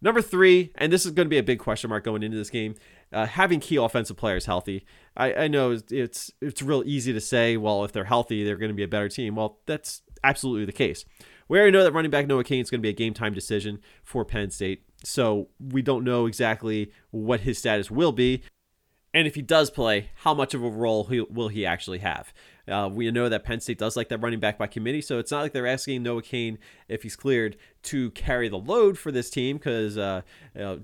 Number 0.03 0.23
three, 0.23 0.73
and 0.77 0.93
this 0.93 1.05
is 1.05 1.13
going 1.13 1.27
to 1.27 1.31
be 1.31 1.39
a 1.39 1.43
big 1.43 1.59
question 1.59 1.91
mark 1.91 2.05
going 2.05 2.23
into 2.23 2.37
this 2.37 2.51
game, 2.51 2.75
uh, 3.13 3.27
having 3.27 3.61
key 3.61 3.77
offensive 3.77 4.17
players 4.17 4.47
healthy. 4.47 4.87
I, 5.17 5.35
I 5.35 5.49
know 5.49 5.77
it's 5.91 6.33
it's 6.41 6.63
real 6.63 6.83
easy 6.87 7.13
to 7.13 7.21
say, 7.21 7.57
well, 7.57 7.85
if 7.85 7.93
they're 7.93 8.05
healthy, 8.05 8.45
they're 8.45 8.57
going 8.57 8.71
to 8.71 8.75
be 8.75 8.83
a 8.83 8.89
better 8.89 9.09
team. 9.09 9.35
Well, 9.35 9.59
that's 9.67 10.03
absolutely 10.25 10.65
the 10.65 10.73
case. 10.73 11.05
We 11.49 11.59
already 11.59 11.73
know 11.73 11.85
that 11.85 11.93
running 11.93 12.11
back 12.11 12.27
Noah 12.27 12.45
Cain 12.45 12.61
is 12.61 12.71
going 12.71 12.81
to 12.81 12.83
be 12.83 12.91
a 12.91 12.95
game 12.95 13.13
time 13.13 13.35
decision 13.35 13.81
for 14.05 14.25
Penn 14.25 14.51
State, 14.51 14.85
so 15.05 15.49
we 15.59 15.83
don't 15.83 16.05
know 16.05 16.27
exactly 16.27 16.93
what 17.11 17.41
his 17.41 17.59
status 17.59 17.91
will 17.91 18.13
be. 18.13 18.43
And 19.13 19.27
if 19.27 19.35
he 19.35 19.43
does 19.43 19.71
play, 19.71 20.11
how 20.19 20.35
much 20.35 20.55
of 20.55 20.63
a 20.63 20.69
role 20.69 21.05
he, 21.05 21.21
will 21.21 21.49
he 21.49 21.67
actually 21.67 21.99
have? 21.99 22.33
Uh, 22.71 22.89
we 22.89 23.11
know 23.11 23.29
that 23.29 23.45
Penn 23.45 23.61
State 23.61 23.79
does 23.79 23.97
like 23.97 24.09
that 24.09 24.19
running 24.19 24.41
back 24.41 24.59
by 24.59 24.67
committee, 24.67 25.01
so 25.01 25.19
it's 25.19 25.31
not 25.31 25.43
like 25.43 25.53
they're 25.53 25.67
asking 25.67 26.03
Noah 26.03 26.23
Cain 26.23 26.59
if 26.89 27.03
he's 27.03 27.17
cleared 27.17 27.57
to 27.83 28.11
carry 28.11 28.49
the 28.49 28.59
load 28.59 28.99
for 28.99 29.11
this 29.11 29.31
team 29.31 29.57
because 29.57 29.97
uh, 29.97 30.23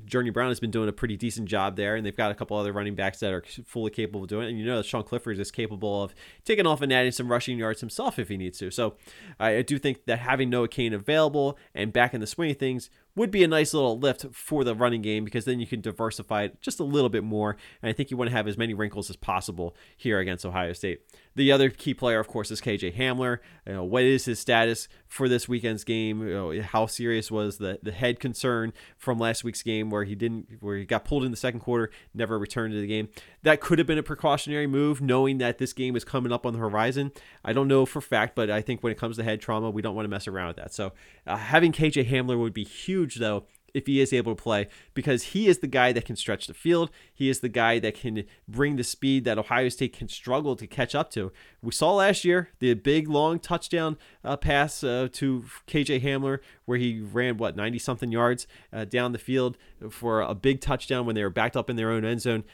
Journey 0.07 0.31
Brown 0.31 0.49
has 0.49 0.61
been 0.61 0.71
doing 0.71 0.89
a 0.89 0.93
pretty 0.93 1.17
decent 1.17 1.47
job 1.49 1.77
there, 1.77 1.97
and 1.97 2.05
they've 2.07 2.17
got 2.17 2.31
a 2.31 2.35
couple 2.35 2.57
other 2.57 2.73
running 2.73 2.95
backs 2.95 3.21
that 3.21 3.33
are 3.33 3.43
fully 3.65 3.91
capable 3.91 4.23
of 4.23 4.29
doing 4.29 4.47
it. 4.47 4.51
And 4.51 4.59
you 4.59 4.65
know 4.65 4.79
that 4.79 4.87
Sean 4.87 5.03
Clifford 5.03 5.39
is 5.39 5.51
capable 5.51 6.03
of 6.03 6.15
taking 6.45 6.67
off 6.67 6.81
and 6.81 6.93
adding 6.93 7.13
some 7.13 7.31
rushing 7.31 7.59
yards 7.59 7.81
himself 7.81 8.19
if 8.19 8.29
he 8.29 8.37
needs 8.37 8.59
to. 8.59 8.71
So 8.71 8.97
I, 9.39 9.63
do 9.63 9.79
think 9.79 10.07
that 10.07 10.21
having 10.21 10.49
Noah 10.49 10.69
Cain 10.69 10.93
available 10.93 11.59
and 11.75 11.93
back 11.93 12.15
in 12.15 12.21
the 12.21 12.27
swing 12.27 12.51
of 12.51 12.57
things 12.57 12.89
would 13.17 13.31
be 13.31 13.43
a 13.43 13.49
nice 13.49 13.73
little 13.73 13.99
lift 13.99 14.27
for 14.33 14.63
the 14.63 14.75
running 14.75 15.03
game 15.03 15.25
because 15.25 15.47
then 15.47 15.59
you 15.59 15.67
can 15.67 15.81
diversify 15.81 16.43
it 16.45 16.61
just 16.61 16.79
a 16.79 16.85
little 16.85 17.09
bit 17.09 17.25
more. 17.25 17.57
And 17.83 17.89
I 17.89 17.93
think 17.93 18.11
you 18.11 18.17
want 18.17 18.31
to 18.31 18.37
have 18.37 18.47
as 18.47 18.59
many 18.59 18.75
wrinkles 18.75 19.11
as 19.11 19.17
possible 19.17 19.75
here 19.97 20.21
against 20.21 20.45
Ohio 20.45 20.75
State. 20.75 21.01
The 21.35 21.51
other 21.51 21.71
key 21.77 21.95
player, 21.95 22.19
of 22.19 22.29
course, 22.29 22.51
is 22.51 22.61
KJ 22.61 22.97
Hamler. 22.97 23.39
You 23.67 23.75
know, 23.75 23.85
what 23.85 24.03
is 24.03 24.25
his 24.25 24.39
status 24.39 24.89
for 25.09 25.29
this 25.29 25.49
weekend's 25.49 25.85
game? 25.85 26.27
You 26.27 26.35
know, 26.35 26.63
how 26.63 26.87
serious 26.87 27.31
was 27.31 27.59
the 27.59 27.79
the 27.83 27.93
head 27.93 28.21
concern 28.21 28.73
from 28.97 29.19
last 29.19 29.45
week's 29.45 29.63
game 29.63 29.91
where 29.91 30.05
he 30.05 30.15
didn't 30.15 30.59
where 30.61 30.77
he 30.77 30.85
got 30.85 31.05
pulled 31.05 31.25
in 31.25 31.31
the 31.31 31.37
second 31.37 31.61
quarter, 31.61 31.91
never 32.15 32.39
returned 32.39 32.73
to 32.75 32.81
the 32.81 32.87
game? 32.87 33.09
That 33.43 33.61
could 33.61 33.79
have 33.79 33.87
been 33.87 33.99
a 33.99 34.03
precautionary 34.03 34.67
move, 34.67 35.01
knowing 35.01 35.39
that 35.39 35.59
this 35.59 35.73
game 35.73 35.97
is 35.97 36.05
coming 36.05 36.33
up 36.33 36.47
on 36.47 36.53
the 36.53 36.59
horizon. 36.59 37.13
I 37.45 37.53
don't 37.53 37.69
know 37.69 37.87
for 37.87 38.01
fact, 38.01 38.35
but 38.35 38.51
I 38.51 38.63
think 38.63 38.83
when 38.83 38.93
it 38.93 38.99
comes 38.99 39.17
to 39.17 39.25
head 39.25 39.41
trauma, 39.41 39.71
we 39.71 39.83
don't 39.83 39.95
want 39.95 40.05
to 40.05 40.11
mess 40.11 40.27
around 40.27 40.49
with 40.49 40.57
that. 40.57 40.75
So 40.75 40.93
uh, 41.27 41.37
having 41.37 41.73
KJ 41.73 42.11
Hamler 42.11 42.39
would 42.39 42.55
be 42.55 42.65
huge, 42.65 43.17
though, 43.17 43.45
if 43.77 43.87
he 43.87 44.01
is 44.01 44.11
able 44.11 44.35
to 44.35 44.43
play 44.43 44.69
because 44.95 45.23
he 45.23 45.49
is 45.49 45.59
the 45.59 45.67
guy 45.67 45.93
that 45.93 46.07
can 46.07 46.17
stretch 46.17 46.47
the 46.47 46.55
field. 46.55 46.91
He 47.13 47.29
is 47.29 47.41
the 47.41 47.51
guy 47.51 47.79
that 47.81 47.95
can 47.95 48.25
bring 48.49 48.77
the 48.77 48.83
speed 48.83 49.25
that 49.25 49.39
Ohio 49.39 49.69
State 49.69 49.93
can 49.93 50.09
struggle 50.09 50.57
to 50.57 50.67
catch 50.67 50.95
up 50.95 51.11
to. 51.11 51.31
We 51.63 51.73
saw 51.73 51.93
last 51.93 52.25
year 52.25 52.49
the 52.59 52.73
big 52.73 53.07
long 53.07 53.39
touchdown 53.39 53.99
uh, 54.25 54.39
pass 54.39 54.83
uh, 54.83 55.09
to 55.13 55.45
KJ 55.67 56.01
Hamler 56.03 56.39
where 56.65 56.79
he 56.79 57.01
ran 57.01 57.37
what 57.37 57.55
90 57.55 57.79
something 57.79 58.11
yards 58.11 58.47
uh, 58.73 58.87
down 58.87 59.13
the 59.13 59.19
field 59.19 59.59
for 59.91 60.23
a 60.23 60.35
big 60.35 60.63
touchdown 60.63 61.05
when 61.05 61.15
they 61.15 61.23
were 61.23 61.29
backed 61.29 61.57
up 61.57 61.69
in 61.69 61.77
their 61.77 61.91
own 61.91 62.03
end 62.03 62.23
zone 62.23 62.45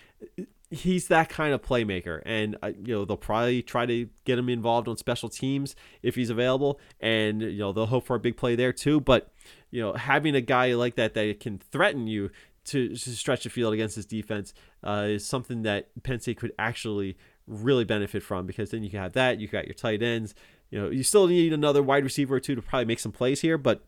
he's 0.73 1.09
that 1.09 1.29
kind 1.29 1.53
of 1.53 1.63
playmaker. 1.63 2.23
And 2.25 2.57
uh, 2.63 2.73
you 2.83 2.95
know 2.95 3.05
they'll 3.05 3.17
probably 3.17 3.63
try 3.63 3.87
to 3.87 4.09
get 4.25 4.39
him 4.39 4.49
involved 4.49 4.89
on 4.89 4.97
special 4.97 5.29
teams 5.29 5.77
if 6.03 6.15
he's 6.15 6.31
available. 6.31 6.81
And 7.01 7.43
you 7.43 7.59
know 7.59 7.73
they'll 7.73 7.87
hope 7.87 8.07
for 8.07 8.17
a 8.17 8.21
big 8.21 8.37
play 8.37 8.57
there 8.57 8.73
too. 8.73 9.01
But 9.01 9.31
you 9.71 9.81
know 9.81 9.93
having 9.93 10.35
a 10.35 10.41
guy 10.41 10.75
like 10.75 10.97
that 10.97 11.15
that 11.15 11.41
can 11.41 11.59
threaten 11.59 12.07
you 12.07 12.31
to, 12.65 12.91
to 12.91 12.97
stretch 12.97 13.45
the 13.45 13.51
field 13.51 13.75
against 13.75 13.97
his 13.97 14.07
defense 14.07 14.55
uh, 14.85 15.07
is 15.09 15.27
something 15.27 15.63
that 15.63 15.89
Penn 16.03 16.21
State 16.21 16.39
could 16.39 16.53
actually 16.59 17.17
really 17.47 17.85
benefit 17.85 18.23
from 18.23 18.47
because 18.47 18.71
then 18.71 18.83
you 18.83 18.91
can 18.91 19.01
have 19.01 19.13
that. 19.15 19.41
You 19.41 19.49
got 19.49 19.67
your 19.67 19.75
tight 19.75 20.03
ends. 20.03 20.35
You 20.71 20.81
know 20.81 20.91
you 20.91 21.03
still 21.03 21.27
need 21.27 21.53
another 21.53 21.83
wide 21.83 22.05
receiver 22.05 22.37
or 22.37 22.41
two 22.41 22.55
to 22.55 22.63
probably 22.63 22.87
make 22.87 23.01
some 23.01 23.13
plays 23.13 23.43
here 23.43 23.59
but 23.59 23.85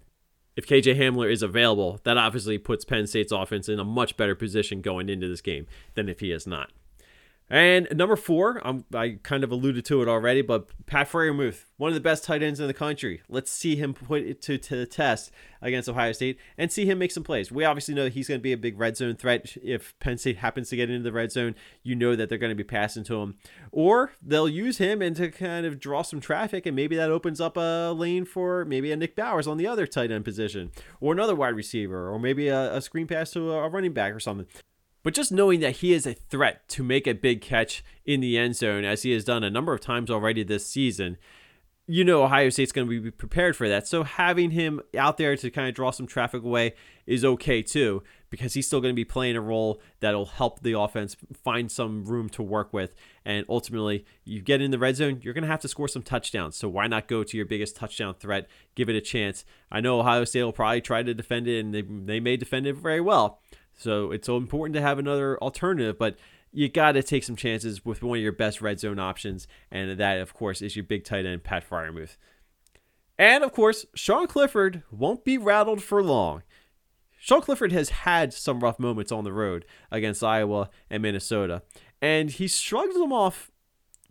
if 0.56 0.66
KJ 0.66 0.96
Hamler 0.96 1.30
is 1.30 1.42
available, 1.42 2.00
that 2.04 2.16
obviously 2.16 2.58
puts 2.58 2.84
Penn 2.84 3.06
State's 3.06 3.32
offense 3.32 3.68
in 3.68 3.80
a 3.80 3.84
much 3.84 4.16
better 4.16 4.34
position 4.34 4.80
going 4.80 5.08
into 5.08 5.28
this 5.28 5.40
game 5.40 5.66
than 5.94 6.08
if 6.08 6.20
he 6.20 6.30
is 6.30 6.46
not. 6.46 6.70
And 7.54 7.86
number 7.92 8.16
four, 8.16 8.60
I'm, 8.66 8.84
i 8.92 9.16
kind 9.22 9.44
of 9.44 9.52
alluded 9.52 9.84
to 9.84 10.02
it 10.02 10.08
already, 10.08 10.42
but 10.42 10.70
Pat 10.86 11.08
Freiermuth, 11.08 11.66
one 11.76 11.86
of 11.86 11.94
the 11.94 12.00
best 12.00 12.24
tight 12.24 12.42
ends 12.42 12.58
in 12.58 12.66
the 12.66 12.74
country. 12.74 13.22
Let's 13.28 13.48
see 13.48 13.76
him 13.76 13.94
put 13.94 14.22
it 14.22 14.42
to, 14.42 14.58
to 14.58 14.74
the 14.74 14.86
test 14.86 15.30
against 15.62 15.88
Ohio 15.88 16.10
State 16.10 16.36
and 16.58 16.72
see 16.72 16.84
him 16.84 16.98
make 16.98 17.12
some 17.12 17.22
plays. 17.22 17.52
We 17.52 17.64
obviously 17.64 17.94
know 17.94 18.02
that 18.02 18.14
he's 18.14 18.26
going 18.26 18.40
to 18.40 18.42
be 18.42 18.52
a 18.52 18.56
big 18.56 18.76
red 18.76 18.96
zone 18.96 19.14
threat. 19.14 19.56
If 19.62 19.96
Penn 20.00 20.18
State 20.18 20.38
happens 20.38 20.68
to 20.70 20.76
get 20.76 20.90
into 20.90 21.04
the 21.04 21.12
red 21.12 21.30
zone, 21.30 21.54
you 21.84 21.94
know 21.94 22.16
that 22.16 22.28
they're 22.28 22.38
going 22.38 22.50
to 22.50 22.56
be 22.56 22.64
passing 22.64 23.04
to 23.04 23.20
him. 23.20 23.36
Or 23.70 24.14
they'll 24.20 24.48
use 24.48 24.78
him 24.78 25.00
and 25.00 25.14
to 25.14 25.30
kind 25.30 25.64
of 25.64 25.78
draw 25.78 26.02
some 26.02 26.18
traffic, 26.18 26.66
and 26.66 26.74
maybe 26.74 26.96
that 26.96 27.12
opens 27.12 27.40
up 27.40 27.56
a 27.56 27.92
lane 27.92 28.24
for 28.24 28.64
maybe 28.64 28.90
a 28.90 28.96
Nick 28.96 29.14
Bowers 29.14 29.46
on 29.46 29.58
the 29.58 29.68
other 29.68 29.86
tight 29.86 30.10
end 30.10 30.24
position, 30.24 30.72
or 31.00 31.12
another 31.12 31.36
wide 31.36 31.54
receiver, 31.54 32.10
or 32.10 32.18
maybe 32.18 32.48
a, 32.48 32.74
a 32.74 32.80
screen 32.80 33.06
pass 33.06 33.30
to 33.30 33.52
a 33.52 33.68
running 33.68 33.92
back 33.92 34.12
or 34.12 34.18
something. 34.18 34.48
But 35.04 35.14
just 35.14 35.30
knowing 35.30 35.60
that 35.60 35.76
he 35.76 35.92
is 35.92 36.06
a 36.06 36.14
threat 36.14 36.66
to 36.70 36.82
make 36.82 37.06
a 37.06 37.12
big 37.12 37.42
catch 37.42 37.84
in 38.04 38.20
the 38.20 38.36
end 38.36 38.56
zone, 38.56 38.84
as 38.84 39.02
he 39.02 39.12
has 39.12 39.22
done 39.24 39.44
a 39.44 39.50
number 39.50 39.72
of 39.72 39.80
times 39.80 40.10
already 40.10 40.42
this 40.42 40.66
season, 40.66 41.18
you 41.86 42.02
know 42.02 42.24
Ohio 42.24 42.48
State's 42.48 42.72
going 42.72 42.88
to 42.88 43.00
be 43.00 43.10
prepared 43.10 43.54
for 43.54 43.68
that. 43.68 43.86
So 43.86 44.04
having 44.04 44.50
him 44.50 44.80
out 44.96 45.18
there 45.18 45.36
to 45.36 45.50
kind 45.50 45.68
of 45.68 45.74
draw 45.74 45.90
some 45.90 46.06
traffic 46.06 46.42
away 46.42 46.74
is 47.06 47.22
okay 47.22 47.60
too, 47.60 48.02
because 48.30 48.54
he's 48.54 48.66
still 48.66 48.80
going 48.80 48.94
to 48.94 48.96
be 48.96 49.04
playing 49.04 49.36
a 49.36 49.40
role 49.42 49.82
that'll 50.00 50.24
help 50.24 50.60
the 50.60 50.72
offense 50.72 51.14
find 51.34 51.70
some 51.70 52.06
room 52.06 52.30
to 52.30 52.42
work 52.42 52.72
with. 52.72 52.94
And 53.26 53.44
ultimately, 53.50 54.06
you 54.24 54.40
get 54.40 54.62
in 54.62 54.70
the 54.70 54.78
red 54.78 54.96
zone, 54.96 55.20
you're 55.22 55.34
going 55.34 55.42
to 55.42 55.48
have 55.48 55.60
to 55.60 55.68
score 55.68 55.88
some 55.88 56.02
touchdowns. 56.02 56.56
So 56.56 56.66
why 56.66 56.86
not 56.86 57.06
go 57.06 57.22
to 57.22 57.36
your 57.36 57.44
biggest 57.44 57.76
touchdown 57.76 58.14
threat? 58.14 58.48
Give 58.74 58.88
it 58.88 58.96
a 58.96 59.02
chance. 59.02 59.44
I 59.70 59.80
know 59.80 60.00
Ohio 60.00 60.24
State 60.24 60.44
will 60.44 60.52
probably 60.52 60.80
try 60.80 61.02
to 61.02 61.12
defend 61.12 61.46
it, 61.46 61.60
and 61.62 61.74
they, 61.74 61.82
they 61.82 62.20
may 62.20 62.38
defend 62.38 62.66
it 62.66 62.76
very 62.76 63.02
well. 63.02 63.40
So 63.76 64.10
it's 64.12 64.26
so 64.26 64.36
important 64.36 64.74
to 64.74 64.82
have 64.82 64.98
another 64.98 65.38
alternative, 65.38 65.98
but 65.98 66.16
you 66.52 66.68
got 66.68 66.92
to 66.92 67.02
take 67.02 67.24
some 67.24 67.36
chances 67.36 67.84
with 67.84 68.02
one 68.02 68.18
of 68.18 68.22
your 68.22 68.32
best 68.32 68.62
red 68.62 68.78
zone 68.78 68.98
options, 68.98 69.48
and 69.70 69.98
that, 69.98 70.20
of 70.20 70.34
course, 70.34 70.62
is 70.62 70.76
your 70.76 70.84
big 70.84 71.04
tight 71.04 71.26
end, 71.26 71.42
Pat 71.42 71.68
Freiermuth. 71.68 72.16
And 73.18 73.44
of 73.44 73.52
course, 73.52 73.86
Sean 73.94 74.26
Clifford 74.26 74.82
won't 74.90 75.24
be 75.24 75.38
rattled 75.38 75.82
for 75.82 76.02
long. 76.02 76.42
Sean 77.18 77.40
Clifford 77.40 77.72
has 77.72 77.88
had 77.90 78.32
some 78.32 78.60
rough 78.60 78.78
moments 78.78 79.10
on 79.10 79.24
the 79.24 79.32
road 79.32 79.64
against 79.90 80.22
Iowa 80.22 80.68
and 80.90 81.02
Minnesota, 81.02 81.62
and 82.00 82.30
he 82.30 82.46
shrugged 82.46 82.94
them 82.94 83.12
off 83.12 83.50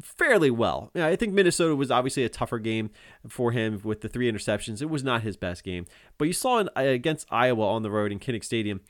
fairly 0.01 0.49
well. 0.49 0.91
I 0.95 1.15
think 1.15 1.33
Minnesota 1.33 1.75
was 1.75 1.91
obviously 1.91 2.23
a 2.23 2.29
tougher 2.29 2.59
game 2.59 2.89
for 3.27 3.51
him 3.51 3.79
with 3.83 4.01
the 4.01 4.09
three 4.09 4.29
interceptions. 4.29 4.81
It 4.81 4.89
was 4.89 5.03
not 5.03 5.21
his 5.21 5.37
best 5.37 5.63
game, 5.63 5.85
but 6.17 6.25
you 6.25 6.33
saw 6.33 6.59
in, 6.59 6.69
against 6.75 7.27
Iowa 7.29 7.67
on 7.67 7.83
the 7.83 7.91
road 7.91 8.11
in 8.11 8.19
Kinnick 8.19 8.43
Stadium 8.43 8.81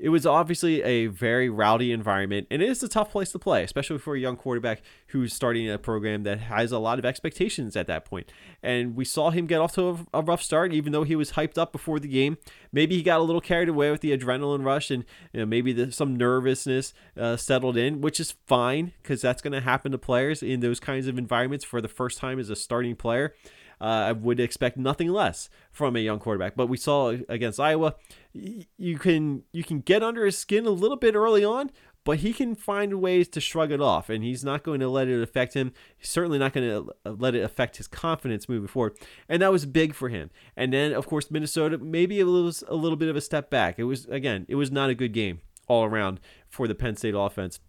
it 0.00 0.10
was 0.10 0.26
obviously 0.26 0.82
a 0.82 1.06
very 1.06 1.48
rowdy 1.48 1.92
environment, 1.92 2.46
and 2.50 2.62
it 2.62 2.68
is 2.68 2.82
a 2.82 2.88
tough 2.88 3.10
place 3.10 3.32
to 3.32 3.38
play, 3.38 3.64
especially 3.64 3.98
for 3.98 4.14
a 4.14 4.20
young 4.20 4.36
quarterback 4.36 4.82
who's 5.08 5.32
starting 5.32 5.68
a 5.68 5.78
program 5.78 6.22
that 6.22 6.38
has 6.40 6.70
a 6.70 6.78
lot 6.78 6.98
of 6.98 7.04
expectations 7.04 7.76
at 7.76 7.86
that 7.88 8.04
point. 8.04 8.30
And 8.62 8.94
we 8.94 9.04
saw 9.04 9.30
him 9.30 9.46
get 9.46 9.60
off 9.60 9.74
to 9.74 10.06
a, 10.14 10.22
rough 10.22 10.42
start, 10.42 10.72
even 10.72 10.92
though 10.92 11.04
he 11.04 11.16
was 11.16 11.32
hyped 11.32 11.58
up 11.58 11.72
before 11.72 11.98
the 11.98 12.08
game. 12.08 12.38
Maybe 12.70 12.96
he 12.96 13.02
got 13.02 13.18
a 13.18 13.22
little 13.22 13.40
carried 13.40 13.68
away 13.68 13.90
with 13.90 14.00
the 14.00 14.16
adrenaline 14.16 14.64
rush, 14.64 14.90
and 14.90 15.04
you 15.32 15.40
know, 15.40 15.46
maybe 15.46 15.72
the, 15.72 15.90
some 15.90 16.16
nervousness 16.16 16.94
uh, 17.16 17.36
settled 17.36 17.76
in, 17.76 18.00
which 18.00 18.20
is 18.20 18.34
fine 18.46 18.92
because 19.02 19.20
that's 19.20 19.42
going 19.42 19.52
to 19.52 19.60
happen 19.60 19.90
to 19.92 19.98
players 19.98 20.42
in 20.42 20.60
those 20.60 20.80
kinds 20.80 21.08
of 21.08 21.18
environments 21.18 21.64
for 21.64 21.80
the 21.80 21.88
first 21.88 22.18
time 22.18 22.38
as 22.38 22.50
a 22.50 22.56
starting 22.56 22.94
player. 22.94 23.34
Uh, 23.80 23.84
I 23.84 24.12
would 24.12 24.40
expect 24.40 24.76
nothing 24.76 25.08
less 25.08 25.48
from 25.70 25.96
a 25.96 26.00
young 26.00 26.18
quarterback. 26.18 26.56
But 26.56 26.68
we 26.68 26.76
saw 26.76 27.14
against 27.28 27.60
Iowa, 27.60 27.94
you 28.32 28.98
can 28.98 29.44
you 29.52 29.64
can 29.64 29.80
get 29.80 30.02
under 30.02 30.24
his 30.24 30.38
skin 30.38 30.66
a 30.66 30.70
little 30.70 30.96
bit 30.96 31.14
early 31.14 31.44
on, 31.44 31.70
but 32.04 32.18
he 32.18 32.32
can 32.32 32.54
find 32.54 33.00
ways 33.00 33.28
to 33.28 33.40
shrug 33.40 33.70
it 33.70 33.80
off, 33.80 34.08
and 34.08 34.24
he's 34.24 34.44
not 34.44 34.62
going 34.62 34.80
to 34.80 34.88
let 34.88 35.08
it 35.08 35.22
affect 35.22 35.54
him. 35.54 35.72
He's 35.96 36.08
certainly 36.08 36.38
not 36.38 36.52
going 36.52 36.68
to 36.68 36.94
let 37.04 37.34
it 37.34 37.42
affect 37.42 37.76
his 37.76 37.86
confidence 37.86 38.48
moving 38.48 38.68
forward, 38.68 38.96
and 39.28 39.42
that 39.42 39.52
was 39.52 39.66
big 39.66 39.94
for 39.94 40.08
him. 40.08 40.30
And 40.56 40.72
then, 40.72 40.92
of 40.92 41.06
course, 41.06 41.30
Minnesota 41.30 41.78
maybe 41.78 42.18
it 42.20 42.24
was 42.24 42.64
a 42.68 42.74
little 42.74 42.96
bit 42.96 43.08
of 43.08 43.16
a 43.16 43.20
step 43.20 43.50
back. 43.50 43.78
It 43.78 43.84
was 43.84 44.06
again, 44.06 44.46
it 44.48 44.54
was 44.54 44.70
not 44.70 44.90
a 44.90 44.94
good 44.94 45.12
game 45.12 45.40
all 45.66 45.84
around 45.84 46.20
for 46.48 46.66
the 46.66 46.74
Penn 46.74 46.96
State 46.96 47.14
offense. 47.16 47.60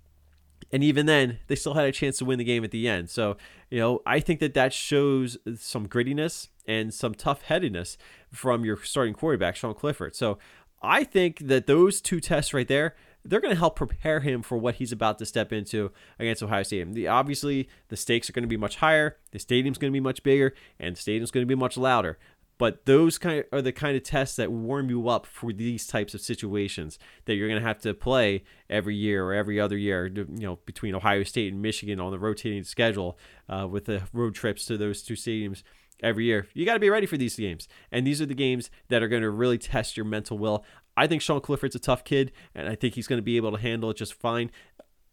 And 0.71 0.83
even 0.83 1.05
then, 1.05 1.39
they 1.47 1.55
still 1.55 1.73
had 1.73 1.85
a 1.85 1.91
chance 1.91 2.17
to 2.19 2.25
win 2.25 2.37
the 2.37 2.45
game 2.45 2.63
at 2.63 2.71
the 2.71 2.87
end. 2.87 3.09
So, 3.09 3.37
you 3.69 3.79
know, 3.79 4.01
I 4.05 4.19
think 4.19 4.39
that 4.39 4.53
that 4.53 4.71
shows 4.71 5.37
some 5.57 5.87
grittiness 5.87 6.49
and 6.67 6.93
some 6.93 7.15
tough 7.15 7.41
headedness 7.43 7.97
from 8.31 8.63
your 8.63 8.77
starting 8.83 9.13
quarterback, 9.15 9.55
Sean 9.55 9.73
Clifford. 9.73 10.15
So, 10.15 10.37
I 10.81 11.03
think 11.03 11.39
that 11.47 11.67
those 11.67 12.01
two 12.01 12.19
tests 12.19 12.53
right 12.53 12.67
there, 12.67 12.95
they're 13.25 13.41
going 13.41 13.53
to 13.53 13.59
help 13.59 13.75
prepare 13.75 14.21
him 14.21 14.41
for 14.41 14.57
what 14.57 14.75
he's 14.75 14.91
about 14.91 15.19
to 15.19 15.25
step 15.25 15.51
into 15.51 15.91
against 16.17 16.41
Ohio 16.41 16.63
State. 16.63 16.93
The, 16.93 17.07
obviously, 17.07 17.67
the 17.89 17.97
stakes 17.97 18.29
are 18.29 18.33
going 18.33 18.43
to 18.43 18.47
be 18.47 18.57
much 18.57 18.77
higher, 18.77 19.17
the 19.31 19.39
stadium's 19.39 19.77
going 19.77 19.91
to 19.91 19.95
be 19.95 19.99
much 19.99 20.23
bigger, 20.23 20.53
and 20.79 20.95
the 20.95 21.01
stadium's 21.01 21.31
going 21.31 21.45
to 21.45 21.47
be 21.47 21.59
much 21.59 21.77
louder. 21.77 22.17
But 22.59 22.85
those 22.85 23.17
kind 23.17 23.39
of 23.39 23.45
are 23.51 23.61
the 23.61 23.71
kind 23.71 23.95
of 23.97 24.03
tests 24.03 24.35
that 24.35 24.51
warm 24.51 24.89
you 24.89 25.07
up 25.07 25.25
for 25.25 25.51
these 25.53 25.87
types 25.87 26.13
of 26.13 26.21
situations 26.21 26.99
that 27.25 27.35
you're 27.35 27.47
going 27.47 27.59
to 27.59 27.67
have 27.67 27.79
to 27.79 27.93
play 27.93 28.43
every 28.69 28.95
year 28.95 29.25
or 29.25 29.33
every 29.33 29.59
other 29.59 29.77
year, 29.77 30.07
you 30.07 30.25
know, 30.27 30.59
between 30.65 30.93
Ohio 30.93 31.23
State 31.23 31.53
and 31.53 31.61
Michigan 31.61 32.01
on 32.01 32.11
the 32.11 32.19
rotating 32.19 32.63
schedule 32.63 33.17
uh, 33.47 33.65
with 33.67 33.85
the 33.85 34.03
road 34.11 34.35
trips 34.35 34.65
to 34.65 34.77
those 34.77 35.01
two 35.01 35.13
stadiums 35.13 35.63
every 36.03 36.25
year. 36.25 36.47
You 36.53 36.65
got 36.65 36.73
to 36.73 36.79
be 36.79 36.89
ready 36.89 37.05
for 37.05 37.15
these 37.17 37.37
games. 37.37 37.69
And 37.93 38.05
these 38.05 38.21
are 38.21 38.25
the 38.25 38.35
games 38.35 38.69
that 38.89 39.01
are 39.01 39.07
going 39.07 39.23
to 39.23 39.29
really 39.29 39.57
test 39.57 39.95
your 39.95 40.05
mental 40.05 40.37
will. 40.37 40.65
I 40.97 41.07
think 41.07 41.21
Sean 41.21 41.39
Clifford's 41.39 41.75
a 41.75 41.79
tough 41.79 42.03
kid, 42.03 42.33
and 42.53 42.67
I 42.67 42.75
think 42.75 42.95
he's 42.95 43.07
going 43.07 43.19
to 43.19 43.23
be 43.23 43.37
able 43.37 43.53
to 43.53 43.57
handle 43.57 43.89
it 43.89 43.95
just 43.95 44.13
fine 44.13 44.51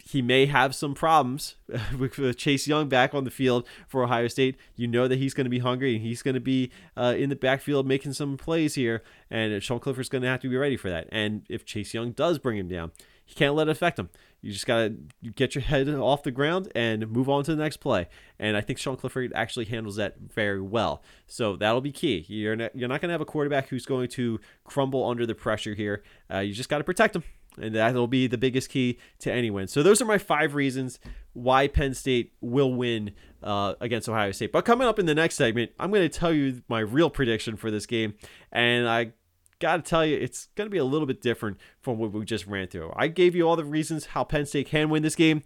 he 0.07 0.23
may 0.23 0.47
have 0.47 0.73
some 0.73 0.95
problems 0.95 1.57
with 1.99 2.37
Chase 2.37 2.69
Young 2.69 2.89
back 2.89 3.13
on 3.13 3.25
the 3.25 3.31
field 3.31 3.67
for 3.89 4.05
Ohio 4.05 4.29
State. 4.29 4.57
You 4.77 4.87
know 4.87 5.09
that 5.09 5.19
he's 5.19 5.35
going 5.35 5.47
to 5.47 5.51
be 5.51 5.59
hungry 5.59 5.97
and 5.97 6.05
he's 6.05 6.23
going 6.23 6.35
to 6.35 6.41
be 6.41 6.71
uh, 6.97 7.17
in 7.19 7.29
the 7.29 7.35
backfield 7.35 7.89
making 7.89 8.13
some 8.13 8.37
plays 8.37 8.77
here, 8.77 9.03
and 9.31 9.61
Sean 9.61 9.81
Clifford's 9.81 10.09
going 10.09 10.23
to 10.23 10.29
have 10.29 10.41
to 10.41 10.49
be 10.49 10.57
ready 10.57 10.77
for 10.77 10.89
that. 10.91 11.09
And 11.11 11.43
if 11.49 11.65
Chase 11.65 11.93
Young 11.93 12.13
does 12.13 12.39
bring 12.39 12.57
him 12.57 12.69
down, 12.69 12.93
he 13.25 13.35
can't 13.35 13.57
let 13.57 13.67
it 13.67 13.73
affect 13.73 13.99
him. 13.99 14.09
You 14.41 14.53
just 14.53 14.67
got 14.67 14.77
to 14.77 14.97
get 15.35 15.57
your 15.57 15.63
head 15.63 15.89
off 15.89 16.23
the 16.23 16.31
ground 16.31 16.71
and 16.77 17.11
move 17.11 17.29
on 17.29 17.43
to 17.43 17.57
the 17.57 17.61
next 17.61 17.79
play. 17.79 18.07
And 18.39 18.57
I 18.57 18.61
think 18.61 18.79
Sean 18.79 18.97
Clifford 18.97 19.33
actually 19.35 19.65
handles 19.65 19.97
that 19.97 20.19
very 20.21 20.61
well. 20.61 21.03
So 21.27 21.57
that'll 21.57 21.81
be 21.81 21.91
key. 21.91 22.25
You're 22.29 22.55
not, 22.55 22.77
you're 22.77 22.89
not 22.89 23.01
going 23.01 23.09
to 23.09 23.13
have 23.15 23.21
a 23.21 23.25
quarterback 23.25 23.69
who's 23.69 23.87
going 23.87 24.09
to 24.11 24.39
crumble 24.63 25.05
under 25.05 25.27
the 25.27 25.35
pressure 25.35 25.75
here. 25.75 26.05
Uh, 26.33 26.39
you 26.39 26.55
just 26.55 26.69
got 26.69 26.79
to 26.79 26.85
protect 26.85 27.17
him 27.17 27.25
and 27.61 27.75
that'll 27.75 28.07
be 28.07 28.27
the 28.27 28.39
biggest 28.39 28.71
key 28.71 28.99
to 29.21 29.33
any 29.33 29.51
win. 29.51 29.69
So 29.69 29.83
those 29.83 30.01
are 30.01 30.05
my 30.05 30.19
five 30.19 30.55
reasons 30.55 30.99
why 31.33 31.69
Penn 31.69 31.95
State 31.95 32.33
will 32.41 32.73
win 32.73 33.13
uh, 33.43 33.75
against 33.81 34.09
Ohio 34.09 34.33
State. 34.33 34.53
But 34.53 34.65
coming 34.65 34.89
up 34.89 34.99
in 34.99 35.07
the 35.07 35.15
next 35.15 35.37
segment, 35.37 35.73
I'm 35.79 35.91
going 35.91 36.03
to 36.03 36.09
tell 36.09 36.33
you 36.33 36.63
my 36.69 36.81
real 36.81 37.11
prediction 37.11 37.57
for 37.57 37.71
this 37.71 37.87
game, 37.87 38.15
and 38.53 38.89
I 38.89 39.13
got 39.59 39.77
to 39.77 39.83
tell 39.83 40.05
you, 40.05 40.17
it's 40.17 40.49
going 40.55 40.67
to 40.67 40.71
be 40.71 40.79
a 40.79 40.85
little 40.85 41.07
bit 41.07 41.21
different 41.21 41.59
from 41.81 41.99
what 41.99 42.13
we 42.13 42.25
just 42.25 42.47
ran 42.47 42.69
through. 42.69 42.93
I 42.97 43.09
gave 43.09 43.35
you 43.35 43.49
all 43.49 43.57
the 43.57 43.65
reasons 43.65 44.07
how 44.07 44.25
Penn 44.25 44.47
State 44.47 44.69
can 44.69 44.89
win 44.89 45.03
this 45.03 45.17
game. 45.17 45.43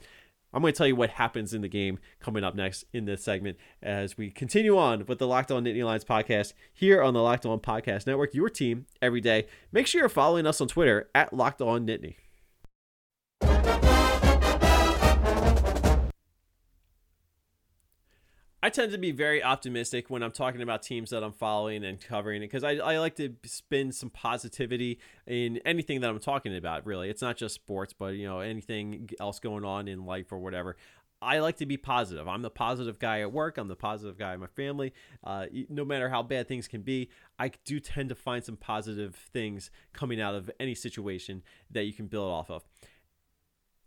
I'm 0.53 0.63
going 0.63 0.73
to 0.73 0.77
tell 0.77 0.87
you 0.87 0.97
what 0.97 1.11
happens 1.11 1.55
in 1.55 1.63
the 1.63 1.69
game 1.69 1.99
coming 2.19 2.43
up 2.43 2.55
next 2.55 2.85
in 2.93 3.05
this 3.05 3.23
segment 3.23 3.57
as 3.83 4.19
we 4.19 4.31
continue 4.31 4.77
on 4.77 5.05
with 5.07 5.19
the 5.19 5.27
Locked 5.27 5.51
On 5.53 5.65
Nittany 5.65 5.85
Lions 5.85 6.05
podcast 6.05 6.55
here 6.73 7.03
on 7.03 7.15
the 7.15 7.23
Locked 7.23 7.47
On 7.47 7.59
Podcast 7.61 8.07
Network, 8.07 8.35
your 8.35 8.49
team 8.49 8.87
every 9.01 9.21
day. 9.21 9.47
Make 9.73 9.87
sure 9.87 10.01
you're 10.01 10.09
following 10.09 10.47
us 10.47 10.61
on 10.61 10.69
Twitter 10.69 11.09
at 11.15 11.33
Locked 11.33 11.63
On 11.63 11.87
Nittany. 11.87 12.17
I 18.62 18.68
tend 18.68 18.92
to 18.92 18.99
be 18.99 19.11
very 19.11 19.42
optimistic 19.42 20.11
when 20.11 20.23
I'm 20.23 20.33
talking 20.33 20.61
about 20.61 20.83
teams 20.83 21.11
that 21.11 21.25
I'm 21.25 21.33
following 21.33 21.83
and 21.83 21.99
covering 21.99 22.42
because 22.42 22.62
I, 22.62 22.73
I 22.73 22.99
like 22.99 23.16
to 23.16 23.35
spin 23.44 23.90
some 23.90 24.11
positivity 24.11 25.01
in 25.27 25.59
anything 25.64 26.03
that 26.03 26.11
I'm 26.11 26.18
talking 26.18 26.55
about, 26.55 26.85
really. 26.85 27.09
It's 27.09 27.23
not 27.23 27.38
just 27.38 27.55
sports, 27.55 27.94
but 27.99 28.14
you 28.14 28.27
know, 28.27 28.40
anything 28.40 29.09
else 29.18 29.38
going 29.38 29.64
on 29.64 29.88
in 29.88 30.05
life 30.05 30.31
or 30.31 30.38
whatever. 30.38 30.77
I 31.23 31.38
like 31.40 31.57
to 31.59 31.66
be 31.66 31.77
positive. 31.77 32.29
I'm 32.29 32.42
the 32.42 32.51
positive 32.51 32.99
guy 32.99 33.20
at 33.20 33.33
work. 33.33 33.59
I'm 33.59 33.68
the 33.68 33.77
positive 33.77 34.18
guy 34.18 34.35
in 34.35 34.40
my 34.40 34.46
family. 34.46 34.92
Uh, 35.23 35.46
no 35.68 35.85
matter 35.85 36.09
how 36.09 36.23
bad 36.23 36.49
things 36.49 36.66
can 36.66 36.83
be, 36.83 37.11
I 37.38 37.53
do 37.64 37.79
tend 37.79 38.09
to 38.11 38.14
find 38.14 38.42
some 38.42 38.57
positive 38.57 39.14
things 39.14 39.70
coming 39.92 40.20
out 40.20 40.35
of 40.35 40.51
any 40.59 40.75
situation 40.75 41.42
that 41.70 41.85
you 41.85 41.92
can 41.92 42.07
build 42.07 42.31
off 42.31 42.51
of. 42.51 42.64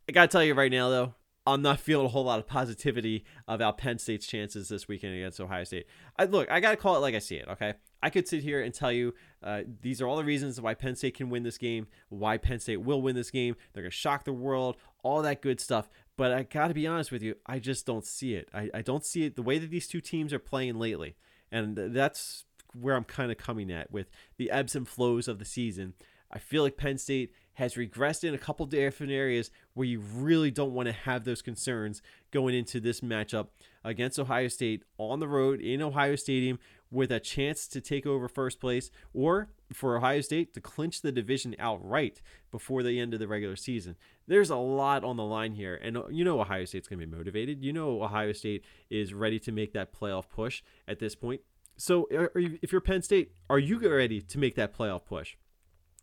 I 0.07 0.12
gotta 0.12 0.27
tell 0.27 0.43
you 0.43 0.53
right 0.53 0.71
now, 0.71 0.89
though, 0.89 1.13
I'm 1.45 1.62
not 1.62 1.79
feeling 1.79 2.06
a 2.06 2.10
whole 2.10 2.23
lot 2.23 2.39
of 2.39 2.47
positivity 2.47 3.25
about 3.47 3.77
Penn 3.77 3.99
State's 3.99 4.25
chances 4.25 4.69
this 4.69 4.88
weekend 4.88 5.15
against 5.15 5.41
Ohio 5.41 5.65
State. 5.65 5.88
I, 6.17 6.25
look, 6.25 6.49
I 6.49 6.62
got 6.62 6.71
to 6.71 6.77
call 6.77 6.95
it 6.95 6.99
like 6.99 7.15
I 7.15 7.19
see 7.19 7.36
it, 7.36 7.47
okay? 7.49 7.73
I 8.01 8.10
could 8.10 8.27
sit 8.27 8.43
here 8.43 8.62
and 8.62 8.73
tell 8.73 8.91
you 8.91 9.13
uh, 9.41 9.63
these 9.82 10.01
are 10.01 10.08
all 10.08 10.15
the 10.15 10.23
reasons 10.23 10.60
why 10.62 10.73
Penn 10.73 10.95
State 10.95 11.15
can 11.15 11.29
win 11.29 11.43
this 11.43 11.58
game, 11.58 11.88
why 12.10 12.38
Penn 12.38 12.60
State 12.60 12.82
will 12.82 13.01
win 13.01 13.15
this 13.15 13.32
game. 13.32 13.56
They're 13.73 13.84
to 13.84 13.91
shock 13.91 14.23
the 14.23 14.34
world, 14.34 14.77
all 15.03 15.21
that 15.21 15.41
good 15.41 15.60
stuff. 15.60 15.89
But 16.15 16.32
I 16.32 16.43
got 16.43 16.69
to 16.69 16.73
be 16.73 16.88
honest 16.88 17.12
with 17.12 17.23
you, 17.23 17.36
I 17.45 17.60
just 17.60 17.86
don't 17.86 18.06
see 18.06 18.36
it. 18.36 18.49
I, 18.53 18.69
I 18.73 18.82
don't 18.82 19.06
see 19.06 19.25
it 19.25 19.36
the 19.36 19.41
way 19.41 19.58
that 19.58 19.69
these 19.69 19.88
two 19.88 20.01
teams 20.01 20.32
are 20.32 20.39
playing 20.39 20.79
lately. 20.79 21.15
And 21.51 21.75
that's 21.75 22.45
where 22.73 22.95
I'm 22.95 23.03
kind 23.03 23.32
of 23.32 23.38
coming 23.38 23.71
at 23.71 23.91
with 23.91 24.10
the 24.38 24.49
ebbs 24.49 24.75
and 24.75 24.88
flows 24.88 25.27
of 25.27 25.39
the 25.39 25.45
season. 25.45 25.93
I 26.32 26.39
feel 26.39 26.63
like 26.63 26.77
Penn 26.77 26.97
State 26.97 27.32
has 27.55 27.75
regressed 27.75 28.23
in 28.23 28.33
a 28.33 28.37
couple 28.37 28.65
different 28.65 29.11
areas 29.11 29.51
where 29.73 29.87
you 29.87 29.99
really 29.99 30.51
don't 30.51 30.73
want 30.73 30.87
to 30.87 30.93
have 30.93 31.23
those 31.23 31.41
concerns 31.41 32.01
going 32.31 32.55
into 32.55 32.79
this 32.79 33.01
matchup 33.01 33.47
against 33.83 34.19
Ohio 34.19 34.47
State 34.47 34.83
on 34.97 35.19
the 35.19 35.27
road 35.27 35.59
in 35.61 35.81
Ohio 35.81 36.15
Stadium 36.15 36.59
with 36.89 37.11
a 37.11 37.19
chance 37.19 37.67
to 37.67 37.81
take 37.81 38.05
over 38.05 38.27
first 38.27 38.59
place 38.59 38.91
or 39.13 39.49
for 39.71 39.97
Ohio 39.97 40.21
State 40.21 40.53
to 40.53 40.61
clinch 40.61 41.01
the 41.01 41.11
division 41.11 41.55
outright 41.59 42.21
before 42.51 42.83
the 42.83 42.99
end 42.99 43.13
of 43.13 43.19
the 43.19 43.27
regular 43.27 43.55
season. 43.55 43.95
There's 44.27 44.49
a 44.49 44.55
lot 44.55 45.03
on 45.03 45.17
the 45.17 45.23
line 45.23 45.53
here, 45.53 45.79
and 45.81 45.97
uh, 45.97 46.03
you 46.09 46.23
know 46.23 46.39
Ohio 46.39 46.65
State's 46.65 46.87
going 46.87 46.99
to 46.99 47.05
be 47.05 47.15
motivated. 47.15 47.63
You 47.63 47.73
know 47.73 48.01
Ohio 48.01 48.31
State 48.31 48.63
is 48.89 49.13
ready 49.13 49.39
to 49.39 49.51
make 49.51 49.73
that 49.73 49.93
playoff 49.93 50.29
push 50.29 50.61
at 50.87 50.99
this 50.99 51.15
point. 51.15 51.41
So, 51.75 52.07
if 52.11 52.71
you're 52.71 52.81
Penn 52.81 53.01
State, 53.01 53.31
are 53.49 53.57
you 53.57 53.79
ready 53.79 54.21
to 54.21 54.37
make 54.37 54.53
that 54.55 54.77
playoff 54.77 55.05
push? 55.05 55.35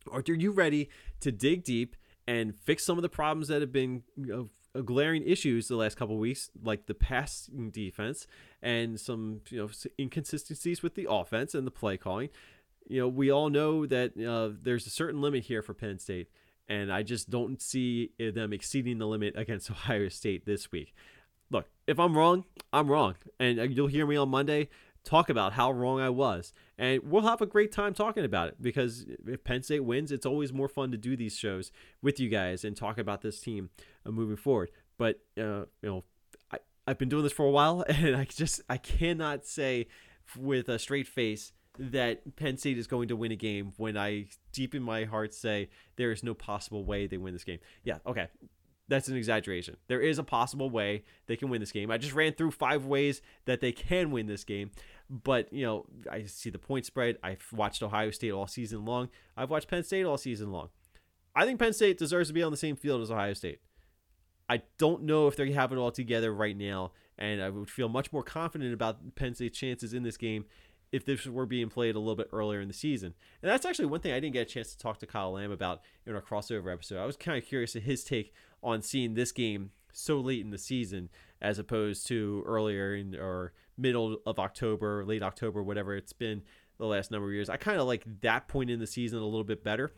Or 0.07 0.21
are 0.27 0.35
you 0.35 0.51
ready 0.51 0.89
to 1.21 1.33
dig 1.33 1.65
deep 1.65 1.97
and 2.27 2.55
fix 2.55 2.85
some 2.85 2.99
of 2.99 3.03
the 3.03 3.09
problems 3.09 3.49
that 3.49 3.61
have 3.61 3.73
been 3.73 4.03
glaring 4.85 5.23
issues 5.25 5.69
the 5.69 5.77
last 5.77 5.97
couple 5.97 6.17
weeks, 6.17 6.51
like 6.63 6.87
the 6.87 6.95
passing 6.95 7.71
defense 7.71 8.27
and 8.63 9.01
some 9.01 9.41
you 9.51 9.59
know 9.59 9.69
inconsistencies 9.99 10.83
with 10.83 10.95
the 10.95 11.07
offense 11.11 11.55
and 11.55 11.67
the 11.67 11.71
play 11.71 11.97
calling? 11.97 12.29
You 12.89 13.01
know, 13.01 13.09
we 13.09 13.31
all 13.31 13.51
know 13.51 13.87
that 13.87 14.13
uh, 14.21 14.57
there's 14.63 14.87
a 14.87 14.91
certain 14.91 15.21
limit 15.21 15.45
here 15.45 15.63
for 15.63 15.75
Penn 15.75 15.99
State, 15.99 16.29
and 16.69 16.93
I 16.93 17.03
just 17.03 17.31
don't 17.31 17.61
see 17.61 18.11
them 18.19 18.53
exceeding 18.53 18.99
the 18.99 19.07
limit 19.07 19.35
against 19.37 19.71
Ohio 19.71 20.09
State 20.09 20.47
this 20.47 20.73
week. 20.73 20.95
Look, 21.51 21.67
if 21.87 21.99
I'm 21.99 22.17
wrong, 22.17 22.45
I'm 22.73 22.89
wrong, 22.89 23.17
and 23.39 23.59
uh, 23.59 23.65
you'll 23.65 23.89
hear 23.89 24.07
me 24.07 24.17
on 24.17 24.29
Monday 24.29 24.69
talk 25.05 25.31
about 25.31 25.55
how 25.55 25.71
wrong 25.71 26.01
I 26.01 26.11
was. 26.11 26.53
And 26.79 27.03
we'll 27.05 27.23
have 27.23 27.41
a 27.41 27.47
great 27.47 27.73
time 27.73 27.95
talking 27.95 28.25
about 28.25 28.49
it 28.49 28.57
because 28.61 29.07
if 29.27 29.45
Penn 29.45 29.63
State 29.63 29.81
wins, 29.81 30.13
it's 30.13 30.27
always 30.27 30.53
more 30.53 30.69
fun 30.69 30.91
to 30.93 30.97
do 30.97 31.17
these 31.17 31.37
shows 31.37 31.73
with 32.03 32.21
you 32.21 32.29
guys 32.29 32.65
and 32.65 32.77
talk 32.77 32.99
about 32.99 33.23
this 33.23 33.41
team 33.41 33.71
uh, 34.07 34.11
moving 34.11 34.37
forward. 34.37 34.71
But, 34.99 35.21
uh, 35.39 35.65
you 35.83 35.89
know, 35.89 36.05
I, 36.53 36.59
I've 36.87 36.99
been 36.99 37.09
doing 37.09 37.23
this 37.23 37.33
for 37.33 37.47
a 37.47 37.51
while 37.51 37.85
and 37.89 38.17
I 38.17 38.25
just, 38.25 38.61
I 38.69 38.77
cannot 38.77 39.47
say 39.47 39.89
with 40.39 40.69
a 40.69 40.79
straight 40.79 41.09
face 41.09 41.53
that 41.79 42.37
Penn 42.37 42.57
State 42.57 42.79
is 42.79 42.87
going 42.87 43.09
to 43.09 43.17
win 43.17 43.33
a 43.33 43.37
game 43.37 43.73
when 43.77 43.97
I 43.97 44.27
deep 44.53 44.75
in 44.75 44.83
my 44.83 45.05
heart 45.05 45.33
say 45.33 45.71
there 45.97 46.13
is 46.13 46.23
no 46.23 46.35
possible 46.35 46.85
way 46.85 47.07
they 47.07 47.17
win 47.17 47.33
this 47.33 47.45
game. 47.45 47.59
Yeah, 47.85 47.99
okay 48.07 48.29
that's 48.91 49.09
an 49.09 49.17
exaggeration. 49.17 49.77
There 49.87 50.01
is 50.01 50.19
a 50.19 50.25
possible 50.25 50.69
way 50.69 51.05
they 51.27 51.37
can 51.37 51.49
win 51.49 51.61
this 51.61 51.73
game. 51.73 51.91
I 51.91 51.97
just 51.97 52.13
ran 52.13 52.33
through 52.33 52.51
five 52.51 52.85
ways 52.85 53.23
that 53.47 53.61
they 53.61 53.73
can 53.73 54.11
win 54.11 54.27
this 54.27 54.45
game. 54.45 54.73
But, 55.09 55.53
you 55.53 55.65
know, 55.65 55.87
I 56.11 56.25
see 56.25 56.51
the 56.51 56.59
point 56.59 56.87
spread. 56.87 57.17
I've 57.23 57.47
watched 57.53 57.83
Ohio 57.83 58.11
State 58.11 58.33
all 58.33 58.47
season 58.47 58.85
long. 58.85 59.09
I've 59.37 59.51
watched 59.51 59.69
Penn 59.69 59.85
State 59.85 60.05
all 60.05 60.19
season 60.19 60.53
long. 60.53 60.69
I 61.35 61.45
think 61.45 61.59
Penn 61.59 61.73
State 61.73 61.99
deserves 61.99 62.29
to 62.29 62.35
be 62.35 62.43
on 62.43 62.51
the 62.51 62.57
same 62.57 62.77
field 62.77 63.01
as 63.01 63.11
Ohio 63.11 63.35
State. 63.35 63.61
I 64.49 64.63
don't 64.79 65.05
know 65.05 65.29
if 65.29 65.37
they 65.37 65.53
have 65.53 65.73
it 65.73 65.79
all 65.79 65.93
together 65.93 66.35
right 66.35 66.57
now, 66.57 66.91
and 67.17 67.41
I 67.41 67.49
would 67.51 67.71
feel 67.71 67.89
much 67.89 68.13
more 68.13 68.25
confident 68.25 68.75
about 68.75 69.15
Penn 69.15 69.35
State's 69.37 69.57
chances 69.57 69.95
in 69.95 70.03
this 70.03 70.17
game 70.17 70.47
if 70.93 71.05
this 71.05 71.27
were 71.27 71.47
being 71.47 71.69
played 71.69 71.95
a 71.95 71.99
little 71.99 72.17
bit 72.17 72.29
earlier 72.33 72.61
in 72.61 72.69
the 72.69 72.75
season. 72.75 73.15
And 73.43 73.51
that's 73.51 73.65
actually 73.65 73.87
one 73.87 74.01
thing 74.01 74.13
I 74.13 74.21
didn't 74.21 74.33
get 74.33 74.49
a 74.49 74.53
chance 74.53 74.73
to 74.73 74.79
talk 74.79 74.99
to 74.99 75.07
Kyle 75.07 75.33
Lamb 75.33 75.53
about 75.53 75.83
in 76.05 76.15
our 76.15 76.21
crossover 76.21 76.73
episode. 76.73 77.01
I 77.01 77.07
was 77.07 77.17
kind 77.17 77.39
of 77.39 77.47
curious 77.47 77.73
to 77.73 77.81
his 77.81 78.03
take 78.03 78.33
on 78.63 78.83
seeing 78.83 79.15
this 79.15 79.33
game 79.33 79.71
so 79.93 80.19
late 80.19 80.41
in 80.41 80.51
the 80.51 80.59
season 80.59 81.09
as 81.41 81.59
opposed 81.59 82.07
to 82.07 82.43
earlier 82.47 82.95
in 82.95 83.17
or 83.17 83.53
middle 83.77 84.19
of 84.27 84.39
October, 84.39 85.05
late 85.05 85.23
October, 85.23 85.63
whatever 85.63 85.97
it's 85.97 86.13
been 86.13 86.43
the 86.79 86.87
last 86.87 87.11
number 87.11 87.29
of 87.29 87.35
years. 87.35 87.49
I 87.49 87.57
kind 87.57 87.81
of 87.81 87.87
like 87.87 88.05
that 88.21 88.49
point 88.49 88.71
in 88.71 88.79
the 88.79 88.87
season 88.87 89.19
a 89.19 89.25
little 89.25 89.45
bit 89.45 89.65
better. 89.65 89.93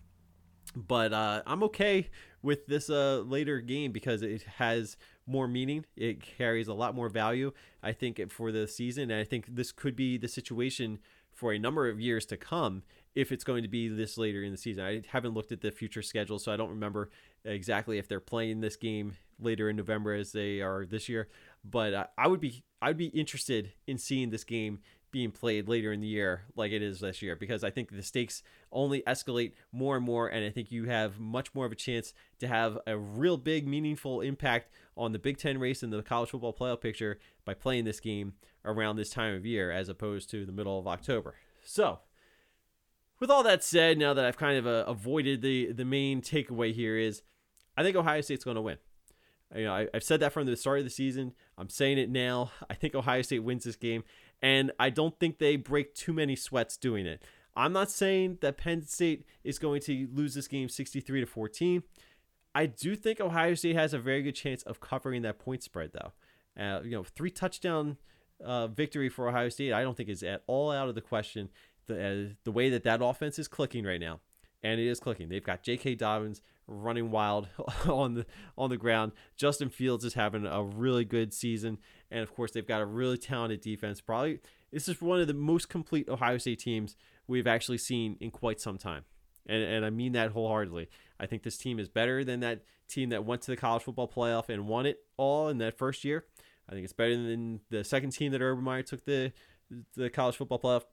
But 0.76 1.12
uh, 1.12 1.42
I'm 1.46 1.62
okay 1.64 2.08
with 2.40 2.66
this 2.66 2.88
uh, 2.88 3.22
later 3.26 3.60
game 3.60 3.92
because 3.92 4.22
it 4.22 4.42
has 4.58 4.96
more 5.26 5.48
meaning. 5.48 5.84
It 5.96 6.22
carries 6.22 6.68
a 6.68 6.74
lot 6.74 6.94
more 6.94 7.08
value, 7.08 7.52
I 7.82 7.92
think, 7.92 8.20
for 8.30 8.52
the 8.52 8.66
season. 8.68 9.10
And 9.10 9.20
I 9.20 9.24
think 9.24 9.46
this 9.54 9.72
could 9.72 9.96
be 9.96 10.16
the 10.18 10.28
situation 10.28 11.00
for 11.32 11.52
a 11.52 11.58
number 11.58 11.88
of 11.88 12.00
years 12.00 12.24
to 12.26 12.36
come 12.36 12.82
if 13.14 13.32
it's 13.32 13.44
going 13.44 13.62
to 13.62 13.68
be 13.68 13.88
this 13.88 14.16
later 14.16 14.42
in 14.42 14.52
the 14.52 14.56
season. 14.56 14.84
I 14.84 15.02
haven't 15.08 15.34
looked 15.34 15.52
at 15.52 15.60
the 15.60 15.70
future 15.70 16.02
schedule, 16.02 16.38
so 16.38 16.52
I 16.52 16.56
don't 16.56 16.70
remember 16.70 17.10
exactly 17.44 17.98
if 17.98 18.08
they're 18.08 18.20
playing 18.20 18.60
this 18.60 18.76
game 18.76 19.16
later 19.40 19.68
in 19.68 19.76
November 19.76 20.14
as 20.14 20.32
they 20.32 20.60
are 20.60 20.84
this 20.84 21.08
year. 21.08 21.28
But 21.64 22.12
I 22.16 22.26
would 22.26 22.40
be 22.40 22.64
I'd 22.80 22.96
be 22.96 23.06
interested 23.06 23.72
in 23.86 23.98
seeing 23.98 24.30
this 24.30 24.44
game 24.44 24.80
being 25.12 25.30
played 25.30 25.68
later 25.68 25.92
in 25.92 26.00
the 26.00 26.06
year 26.06 26.40
like 26.56 26.72
it 26.72 26.82
is 26.82 27.00
this 27.00 27.20
year 27.20 27.36
because 27.36 27.62
I 27.62 27.70
think 27.70 27.90
the 27.90 28.02
stakes 28.02 28.42
only 28.72 29.02
escalate 29.02 29.52
more 29.70 29.94
and 29.94 30.04
more 30.04 30.26
and 30.26 30.42
I 30.44 30.48
think 30.48 30.72
you 30.72 30.86
have 30.86 31.20
much 31.20 31.54
more 31.54 31.66
of 31.66 31.72
a 31.72 31.76
chance 31.76 32.14
to 32.38 32.48
have 32.48 32.78
a 32.86 32.96
real 32.96 33.36
big 33.36 33.68
meaningful 33.68 34.22
impact 34.22 34.70
on 34.96 35.12
the 35.12 35.18
Big 35.18 35.36
10 35.36 35.58
race 35.58 35.82
and 35.82 35.92
the 35.92 36.02
college 36.02 36.30
football 36.30 36.54
playoff 36.54 36.80
picture 36.80 37.18
by 37.44 37.52
playing 37.52 37.84
this 37.84 38.00
game 38.00 38.32
around 38.64 38.96
this 38.96 39.10
time 39.10 39.34
of 39.34 39.44
year 39.44 39.70
as 39.70 39.90
opposed 39.90 40.30
to 40.30 40.46
the 40.46 40.52
middle 40.52 40.78
of 40.78 40.86
October. 40.86 41.34
So, 41.62 42.00
with 43.22 43.30
all 43.30 43.44
that 43.44 43.62
said, 43.62 43.98
now 43.98 44.12
that 44.12 44.24
I've 44.24 44.36
kind 44.36 44.58
of 44.58 44.66
uh, 44.66 44.82
avoided 44.88 45.42
the 45.42 45.70
the 45.70 45.84
main 45.84 46.22
takeaway 46.22 46.74
here 46.74 46.98
is 46.98 47.22
I 47.76 47.84
think 47.84 47.96
Ohio 47.96 48.20
State's 48.20 48.42
going 48.42 48.56
to 48.56 48.60
win. 48.60 48.78
You 49.54 49.64
know, 49.66 49.74
I, 49.74 49.86
have 49.94 50.02
said 50.02 50.18
that 50.20 50.32
from 50.32 50.46
the 50.46 50.56
start 50.56 50.80
of 50.80 50.84
the 50.84 50.90
season. 50.90 51.32
I'm 51.56 51.68
saying 51.68 51.98
it 51.98 52.10
now. 52.10 52.50
I 52.68 52.74
think 52.74 52.96
Ohio 52.96 53.22
State 53.22 53.44
wins 53.44 53.62
this 53.62 53.76
game, 53.76 54.02
and 54.42 54.72
I 54.76 54.90
don't 54.90 55.16
think 55.20 55.38
they 55.38 55.54
break 55.54 55.94
too 55.94 56.12
many 56.12 56.34
sweats 56.34 56.76
doing 56.76 57.06
it. 57.06 57.22
I'm 57.54 57.72
not 57.72 57.92
saying 57.92 58.38
that 58.40 58.56
Penn 58.56 58.84
State 58.88 59.24
is 59.44 59.60
going 59.60 59.82
to 59.82 60.08
lose 60.12 60.34
this 60.34 60.48
game 60.48 60.68
63 60.68 61.20
to 61.20 61.26
14. 61.26 61.84
I 62.56 62.66
do 62.66 62.96
think 62.96 63.20
Ohio 63.20 63.54
State 63.54 63.76
has 63.76 63.94
a 63.94 64.00
very 64.00 64.22
good 64.22 64.34
chance 64.34 64.64
of 64.64 64.80
covering 64.80 65.22
that 65.22 65.38
point 65.38 65.62
spread, 65.62 65.92
though. 65.92 66.12
Uh, 66.60 66.80
you 66.82 66.90
know, 66.90 67.04
three 67.04 67.30
touchdown 67.30 67.98
uh, 68.44 68.66
victory 68.66 69.08
for 69.08 69.28
Ohio 69.28 69.48
State, 69.48 69.72
I 69.72 69.82
don't 69.82 69.96
think 69.96 70.08
is 70.08 70.24
at 70.24 70.42
all 70.48 70.72
out 70.72 70.88
of 70.88 70.96
the 70.96 71.00
question. 71.00 71.50
The 71.86 72.06
uh, 72.06 72.32
the 72.44 72.52
way 72.52 72.70
that 72.70 72.84
that 72.84 73.02
offense 73.02 73.38
is 73.38 73.48
clicking 73.48 73.84
right 73.84 74.00
now, 74.00 74.20
and 74.62 74.80
it 74.80 74.86
is 74.86 75.00
clicking. 75.00 75.28
They've 75.28 75.44
got 75.44 75.62
J.K. 75.62 75.96
Dobbins 75.96 76.42
running 76.66 77.10
wild 77.10 77.48
on 77.88 78.14
the 78.14 78.26
on 78.56 78.70
the 78.70 78.76
ground. 78.76 79.12
Justin 79.36 79.68
Fields 79.68 80.04
is 80.04 80.14
having 80.14 80.46
a 80.46 80.62
really 80.62 81.04
good 81.04 81.32
season, 81.32 81.78
and 82.10 82.22
of 82.22 82.34
course 82.34 82.52
they've 82.52 82.66
got 82.66 82.80
a 82.80 82.86
really 82.86 83.18
talented 83.18 83.60
defense. 83.60 84.00
Probably 84.00 84.40
this 84.72 84.88
is 84.88 85.00
one 85.00 85.20
of 85.20 85.26
the 85.26 85.34
most 85.34 85.68
complete 85.68 86.08
Ohio 86.08 86.38
State 86.38 86.60
teams 86.60 86.96
we've 87.26 87.46
actually 87.46 87.78
seen 87.78 88.16
in 88.20 88.30
quite 88.30 88.60
some 88.60 88.78
time, 88.78 89.04
and 89.46 89.62
and 89.62 89.84
I 89.84 89.90
mean 89.90 90.12
that 90.12 90.32
wholeheartedly. 90.32 90.88
I 91.18 91.26
think 91.26 91.42
this 91.42 91.58
team 91.58 91.78
is 91.78 91.88
better 91.88 92.24
than 92.24 92.40
that 92.40 92.62
team 92.88 93.10
that 93.10 93.24
went 93.24 93.42
to 93.42 93.50
the 93.50 93.56
college 93.56 93.82
football 93.82 94.08
playoff 94.08 94.48
and 94.48 94.66
won 94.66 94.86
it 94.86 94.98
all 95.16 95.48
in 95.48 95.58
that 95.58 95.78
first 95.78 96.04
year. 96.04 96.24
I 96.68 96.72
think 96.72 96.84
it's 96.84 96.92
better 96.92 97.16
than 97.16 97.60
the 97.70 97.84
second 97.84 98.10
team 98.10 98.32
that 98.32 98.40
Urban 98.40 98.64
Meyer 98.64 98.82
took 98.82 99.04
the 99.04 99.32
the 99.96 100.10
college 100.10 100.36
football 100.36 100.58
playoff 100.58 100.84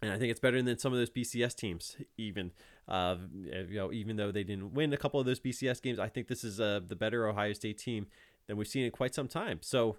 and 0.00 0.12
I 0.12 0.18
think 0.18 0.30
it's 0.30 0.40
better 0.40 0.60
than 0.62 0.78
some 0.78 0.92
of 0.92 0.98
those 0.98 1.10
BCS 1.10 1.54
teams. 1.56 1.96
Even, 2.16 2.52
uh, 2.86 3.16
you 3.44 3.76
know, 3.76 3.92
even 3.92 4.16
though 4.16 4.30
they 4.30 4.44
didn't 4.44 4.72
win 4.74 4.92
a 4.92 4.96
couple 4.96 5.18
of 5.18 5.26
those 5.26 5.40
BCS 5.40 5.82
games, 5.82 5.98
I 5.98 6.08
think 6.08 6.28
this 6.28 6.44
is 6.44 6.60
uh, 6.60 6.80
the 6.86 6.96
better 6.96 7.28
Ohio 7.28 7.52
State 7.52 7.78
team 7.78 8.06
than 8.46 8.56
we've 8.56 8.68
seen 8.68 8.84
in 8.84 8.90
quite 8.90 9.14
some 9.14 9.28
time. 9.28 9.58
So 9.60 9.98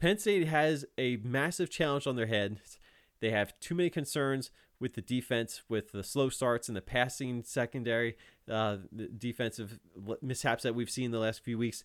Penn 0.00 0.18
State 0.18 0.46
has 0.48 0.84
a 0.98 1.16
massive 1.18 1.70
challenge 1.70 2.06
on 2.06 2.16
their 2.16 2.26
heads. 2.26 2.78
They 3.20 3.30
have 3.30 3.58
too 3.60 3.74
many 3.74 3.90
concerns 3.90 4.50
with 4.78 4.94
the 4.94 5.00
defense, 5.00 5.62
with 5.68 5.92
the 5.92 6.04
slow 6.04 6.28
starts 6.28 6.68
and 6.68 6.76
the 6.76 6.82
passing 6.82 7.42
secondary, 7.42 8.16
uh, 8.50 8.78
the 8.92 9.08
defensive 9.08 9.80
mishaps 10.20 10.64
that 10.64 10.74
we've 10.74 10.90
seen 10.90 11.10
the 11.10 11.18
last 11.18 11.42
few 11.42 11.56
weeks. 11.56 11.84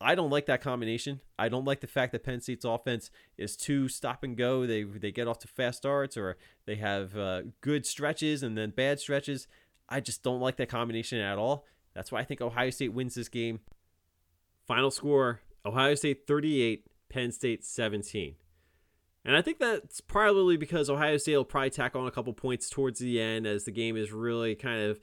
I 0.00 0.14
don't 0.14 0.30
like 0.30 0.46
that 0.46 0.62
combination. 0.62 1.20
I 1.38 1.48
don't 1.48 1.66
like 1.66 1.80
the 1.80 1.86
fact 1.86 2.12
that 2.12 2.24
Penn 2.24 2.40
State's 2.40 2.64
offense 2.64 3.10
is 3.36 3.56
too 3.56 3.88
stop 3.88 4.24
and 4.24 4.36
go. 4.36 4.66
They 4.66 4.82
they 4.84 5.12
get 5.12 5.28
off 5.28 5.38
to 5.40 5.48
fast 5.48 5.78
starts 5.78 6.16
or 6.16 6.38
they 6.66 6.76
have 6.76 7.16
uh, 7.16 7.42
good 7.60 7.84
stretches 7.84 8.42
and 8.42 8.56
then 8.56 8.70
bad 8.70 8.98
stretches. 8.98 9.46
I 9.88 10.00
just 10.00 10.22
don't 10.22 10.40
like 10.40 10.56
that 10.56 10.68
combination 10.68 11.18
at 11.18 11.36
all. 11.36 11.66
That's 11.94 12.10
why 12.10 12.20
I 12.20 12.24
think 12.24 12.40
Ohio 12.40 12.70
State 12.70 12.94
wins 12.94 13.14
this 13.14 13.28
game. 13.28 13.60
Final 14.66 14.90
score 14.90 15.40
Ohio 15.66 15.94
State 15.94 16.26
38, 16.26 16.86
Penn 17.08 17.32
State 17.32 17.64
17. 17.64 18.36
And 19.24 19.36
I 19.36 19.42
think 19.42 19.58
that's 19.58 20.00
probably 20.00 20.56
because 20.56 20.88
Ohio 20.88 21.18
State 21.18 21.36
will 21.36 21.44
probably 21.44 21.70
tack 21.70 21.94
on 21.94 22.06
a 22.06 22.10
couple 22.10 22.32
points 22.32 22.70
towards 22.70 23.00
the 23.00 23.20
end 23.20 23.46
as 23.46 23.64
the 23.64 23.70
game 23.70 23.96
is 23.96 24.12
really 24.12 24.54
kind 24.54 24.80
of 24.82 24.98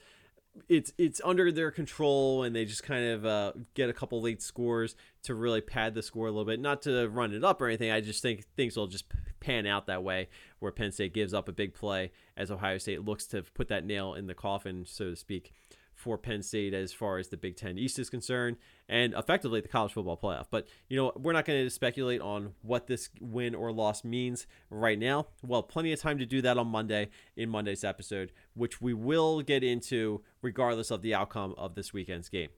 it's 0.68 0.92
it's 0.98 1.20
under 1.24 1.50
their 1.52 1.70
control 1.70 2.42
and 2.42 2.54
they 2.54 2.64
just 2.64 2.82
kind 2.82 3.04
of 3.04 3.26
uh, 3.26 3.52
get 3.74 3.88
a 3.88 3.92
couple 3.92 4.20
late 4.20 4.42
scores 4.42 4.96
to 5.22 5.34
really 5.34 5.60
pad 5.60 5.94
the 5.94 6.02
score 6.02 6.26
a 6.26 6.30
little 6.30 6.44
bit. 6.44 6.60
Not 6.60 6.82
to 6.82 7.08
run 7.08 7.32
it 7.32 7.44
up 7.44 7.60
or 7.60 7.66
anything. 7.66 7.90
I 7.90 8.00
just 8.00 8.22
think 8.22 8.44
things 8.56 8.76
will 8.76 8.86
just 8.86 9.04
pan 9.40 9.66
out 9.66 9.86
that 9.86 10.02
way, 10.02 10.28
where 10.58 10.72
Penn 10.72 10.92
State 10.92 11.14
gives 11.14 11.32
up 11.34 11.48
a 11.48 11.52
big 11.52 11.74
play 11.74 12.12
as 12.36 12.50
Ohio 12.50 12.78
State 12.78 13.04
looks 13.04 13.26
to 13.28 13.42
put 13.54 13.68
that 13.68 13.84
nail 13.84 14.14
in 14.14 14.26
the 14.26 14.34
coffin, 14.34 14.84
so 14.86 15.10
to 15.10 15.16
speak, 15.16 15.52
for 15.98 16.16
Penn 16.16 16.42
State 16.42 16.72
as 16.74 16.92
far 16.92 17.18
as 17.18 17.28
the 17.28 17.36
Big 17.36 17.56
Ten 17.56 17.76
East 17.76 17.98
is 17.98 18.08
concerned, 18.08 18.56
and 18.88 19.12
effectively 19.14 19.60
the 19.60 19.66
college 19.66 19.92
football 19.92 20.16
playoff. 20.16 20.46
But 20.48 20.68
you 20.88 20.96
know, 20.96 21.12
we're 21.16 21.32
not 21.32 21.44
going 21.44 21.64
to 21.64 21.70
speculate 21.70 22.20
on 22.20 22.52
what 22.62 22.86
this 22.86 23.10
win 23.20 23.56
or 23.56 23.72
loss 23.72 24.04
means 24.04 24.46
right 24.70 24.98
now. 24.98 25.26
Well, 25.44 25.64
plenty 25.64 25.92
of 25.92 26.00
time 26.00 26.18
to 26.18 26.26
do 26.26 26.40
that 26.42 26.56
on 26.56 26.68
Monday 26.68 27.10
in 27.36 27.48
Monday's 27.48 27.82
episode, 27.82 28.30
which 28.54 28.80
we 28.80 28.94
will 28.94 29.42
get 29.42 29.64
into 29.64 30.22
regardless 30.40 30.92
of 30.92 31.02
the 31.02 31.14
outcome 31.14 31.52
of 31.58 31.74
this 31.74 31.92
weekend's 31.92 32.28
game. 32.28 32.50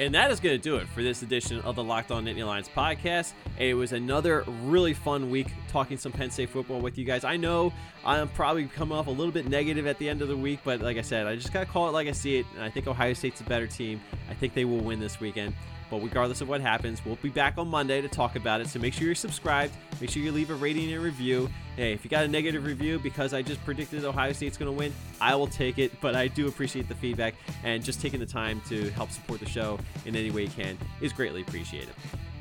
And 0.00 0.14
that 0.14 0.30
is 0.30 0.38
going 0.38 0.56
to 0.56 0.62
do 0.62 0.76
it 0.76 0.88
for 0.88 1.02
this 1.02 1.22
edition 1.22 1.60
of 1.62 1.74
the 1.74 1.82
Locked 1.82 2.12
On 2.12 2.24
Nittany 2.24 2.46
Lions 2.46 2.68
podcast. 2.68 3.32
It 3.58 3.74
was 3.74 3.92
another 3.92 4.44
really 4.62 4.94
fun 4.94 5.28
week 5.28 5.52
talking 5.66 5.98
some 5.98 6.12
Penn 6.12 6.30
State 6.30 6.50
football 6.50 6.78
with 6.80 6.96
you 6.96 7.04
guys. 7.04 7.24
I 7.24 7.36
know 7.36 7.72
I'm 8.04 8.28
probably 8.28 8.66
coming 8.66 8.96
off 8.96 9.08
a 9.08 9.10
little 9.10 9.32
bit 9.32 9.48
negative 9.48 9.88
at 9.88 9.98
the 9.98 10.08
end 10.08 10.22
of 10.22 10.28
the 10.28 10.36
week, 10.36 10.60
but 10.62 10.80
like 10.80 10.98
I 10.98 11.02
said, 11.02 11.26
I 11.26 11.34
just 11.34 11.52
got 11.52 11.60
to 11.60 11.66
call 11.66 11.88
it 11.88 11.92
like 11.92 12.06
I 12.06 12.12
see 12.12 12.36
it. 12.38 12.46
And 12.54 12.62
I 12.62 12.70
think 12.70 12.86
Ohio 12.86 13.12
State's 13.12 13.40
a 13.40 13.44
better 13.44 13.66
team. 13.66 14.00
I 14.30 14.34
think 14.34 14.54
they 14.54 14.64
will 14.64 14.78
win 14.78 15.00
this 15.00 15.18
weekend. 15.18 15.52
But 15.90 16.02
regardless 16.02 16.40
of 16.40 16.48
what 16.48 16.60
happens, 16.60 17.04
we'll 17.04 17.16
be 17.16 17.30
back 17.30 17.58
on 17.58 17.68
Monday 17.68 18.00
to 18.00 18.08
talk 18.08 18.36
about 18.36 18.60
it. 18.60 18.68
So 18.68 18.78
make 18.78 18.94
sure 18.94 19.06
you're 19.06 19.14
subscribed. 19.14 19.74
Make 20.00 20.10
sure 20.10 20.22
you 20.22 20.32
leave 20.32 20.50
a 20.50 20.54
rating 20.54 20.92
and 20.92 21.02
review. 21.02 21.48
Hey, 21.76 21.92
if 21.92 22.04
you 22.04 22.10
got 22.10 22.24
a 22.24 22.28
negative 22.28 22.64
review 22.64 22.98
because 22.98 23.32
I 23.32 23.42
just 23.42 23.64
predicted 23.64 24.04
Ohio 24.04 24.32
State's 24.32 24.56
going 24.56 24.70
to 24.70 24.76
win, 24.76 24.92
I 25.20 25.34
will 25.34 25.46
take 25.46 25.78
it. 25.78 25.98
But 26.00 26.14
I 26.14 26.28
do 26.28 26.48
appreciate 26.48 26.88
the 26.88 26.94
feedback 26.94 27.34
and 27.64 27.82
just 27.82 28.00
taking 28.00 28.20
the 28.20 28.26
time 28.26 28.60
to 28.68 28.90
help 28.90 29.10
support 29.10 29.40
the 29.40 29.48
show 29.48 29.78
in 30.04 30.14
any 30.14 30.30
way 30.30 30.42
you 30.42 30.50
can 30.50 30.76
is 31.00 31.12
greatly 31.12 31.42
appreciated. 31.42 31.94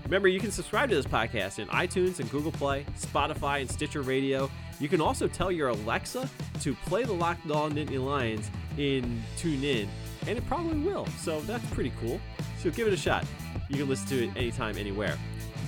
Remember, 0.04 0.30
you 0.30 0.40
can 0.40 0.52
subscribe 0.52 0.88
to 0.90 0.96
this 0.96 1.06
podcast 1.06 1.60
in 1.60 1.68
iTunes 1.68 2.22
and 2.22 2.32
Google 2.32 2.54
Play, 2.54 2.86
Spotify, 2.98 3.60
and 3.60 3.70
Stitcher 3.70 4.02
Radio. 4.02 4.50
You 4.80 4.88
can 4.88 5.02
also 5.02 5.28
tell 5.28 5.52
your 5.52 5.68
Alexa 5.68 6.30
to 6.62 6.76
play 6.86 7.04
the 7.04 7.12
Locked 7.12 7.52
On 7.52 7.74
Nittany 7.74 8.02
Lions 8.04 8.50
in 8.78 9.22
TuneIn, 9.38 9.90
and 10.28 10.38
it 10.38 10.46
probably 10.48 10.78
will. 10.80 11.06
So 11.20 11.42
that's 11.42 11.66
pretty 11.72 11.92
cool. 12.02 12.20
So 12.60 12.70
give 12.70 12.88
it 12.88 12.94
a 12.94 12.98
shot. 12.98 13.26
You 13.70 13.78
can 13.78 13.90
listen 13.90 14.08
to 14.10 14.26
it 14.26 14.32
anytime, 14.36 14.78
anywhere. 14.78 15.18